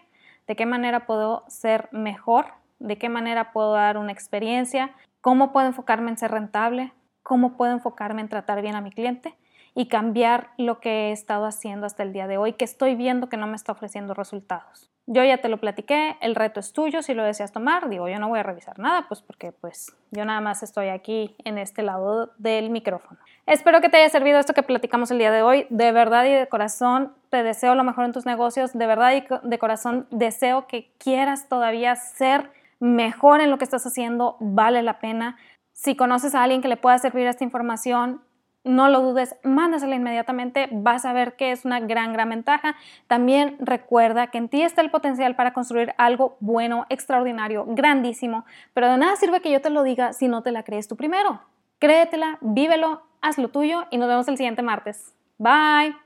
¿De 0.46 0.56
qué 0.56 0.64
manera 0.64 1.06
puedo 1.06 1.44
ser 1.48 1.88
mejor? 1.92 2.46
¿De 2.78 2.96
qué 2.96 3.08
manera 3.08 3.52
puedo 3.52 3.72
dar 3.72 3.98
una 3.98 4.12
experiencia? 4.12 4.92
¿Cómo 5.20 5.52
puedo 5.52 5.66
enfocarme 5.66 6.10
en 6.10 6.18
ser 6.18 6.30
rentable? 6.30 6.92
Cómo 7.26 7.56
puedo 7.56 7.72
enfocarme 7.72 8.20
en 8.20 8.28
tratar 8.28 8.62
bien 8.62 8.76
a 8.76 8.80
mi 8.80 8.92
cliente 8.92 9.34
y 9.74 9.88
cambiar 9.88 10.50
lo 10.58 10.78
que 10.78 11.08
he 11.08 11.12
estado 11.12 11.44
haciendo 11.44 11.84
hasta 11.84 12.04
el 12.04 12.12
día 12.12 12.28
de 12.28 12.38
hoy, 12.38 12.52
que 12.52 12.64
estoy 12.64 12.94
viendo 12.94 13.28
que 13.28 13.36
no 13.36 13.48
me 13.48 13.56
está 13.56 13.72
ofreciendo 13.72 14.14
resultados. 14.14 14.92
Yo 15.06 15.24
ya 15.24 15.38
te 15.38 15.48
lo 15.48 15.58
platiqué, 15.58 16.16
el 16.20 16.36
reto 16.36 16.60
es 16.60 16.72
tuyo 16.72 17.02
si 17.02 17.14
lo 17.14 17.24
deseas 17.24 17.50
tomar. 17.50 17.88
Digo, 17.88 18.08
yo 18.08 18.20
no 18.20 18.28
voy 18.28 18.38
a 18.38 18.44
revisar 18.44 18.78
nada, 18.78 19.06
pues 19.08 19.22
porque 19.22 19.50
pues 19.50 19.92
yo 20.12 20.24
nada 20.24 20.40
más 20.40 20.62
estoy 20.62 20.88
aquí 20.88 21.34
en 21.44 21.58
este 21.58 21.82
lado 21.82 22.32
del 22.38 22.70
micrófono. 22.70 23.18
Espero 23.44 23.80
que 23.80 23.88
te 23.88 23.96
haya 23.96 24.08
servido 24.08 24.38
esto 24.38 24.54
que 24.54 24.62
platicamos 24.62 25.10
el 25.10 25.18
día 25.18 25.32
de 25.32 25.42
hoy. 25.42 25.66
De 25.68 25.90
verdad 25.90 26.24
y 26.26 26.32
de 26.32 26.46
corazón 26.46 27.12
te 27.30 27.42
deseo 27.42 27.74
lo 27.74 27.82
mejor 27.82 28.04
en 28.04 28.12
tus 28.12 28.24
negocios. 28.24 28.72
De 28.72 28.86
verdad 28.86 29.14
y 29.14 29.24
de 29.42 29.58
corazón 29.58 30.06
deseo 30.10 30.68
que 30.68 30.92
quieras 30.98 31.48
todavía 31.48 31.96
ser 31.96 32.52
mejor 32.78 33.40
en 33.40 33.50
lo 33.50 33.58
que 33.58 33.64
estás 33.64 33.84
haciendo. 33.84 34.36
Vale 34.40 34.82
la 34.82 35.00
pena. 35.00 35.36
Si 35.76 35.94
conoces 35.94 36.34
a 36.34 36.42
alguien 36.42 36.62
que 36.62 36.68
le 36.68 36.78
pueda 36.78 36.96
servir 36.96 37.26
esta 37.26 37.44
información, 37.44 38.22
no 38.64 38.88
lo 38.88 39.02
dudes, 39.02 39.36
mándasela 39.44 39.94
inmediatamente, 39.94 40.70
vas 40.72 41.04
a 41.04 41.12
ver 41.12 41.36
que 41.36 41.52
es 41.52 41.66
una 41.66 41.80
gran, 41.80 42.14
gran 42.14 42.30
ventaja. 42.30 42.76
También 43.08 43.56
recuerda 43.60 44.28
que 44.28 44.38
en 44.38 44.48
ti 44.48 44.62
está 44.62 44.80
el 44.80 44.90
potencial 44.90 45.36
para 45.36 45.52
construir 45.52 45.92
algo 45.98 46.38
bueno, 46.40 46.86
extraordinario, 46.88 47.66
grandísimo, 47.68 48.46
pero 48.72 48.88
de 48.88 48.96
nada 48.96 49.16
sirve 49.16 49.42
que 49.42 49.52
yo 49.52 49.60
te 49.60 49.68
lo 49.68 49.82
diga 49.82 50.14
si 50.14 50.28
no 50.28 50.42
te 50.42 50.50
la 50.50 50.62
crees 50.62 50.88
tú 50.88 50.96
primero. 50.96 51.42
Créetela, 51.78 52.38
vívelo, 52.40 53.02
haz 53.20 53.36
lo 53.36 53.50
tuyo 53.50 53.84
y 53.90 53.98
nos 53.98 54.08
vemos 54.08 54.26
el 54.28 54.38
siguiente 54.38 54.62
martes. 54.62 55.14
Bye. 55.36 56.05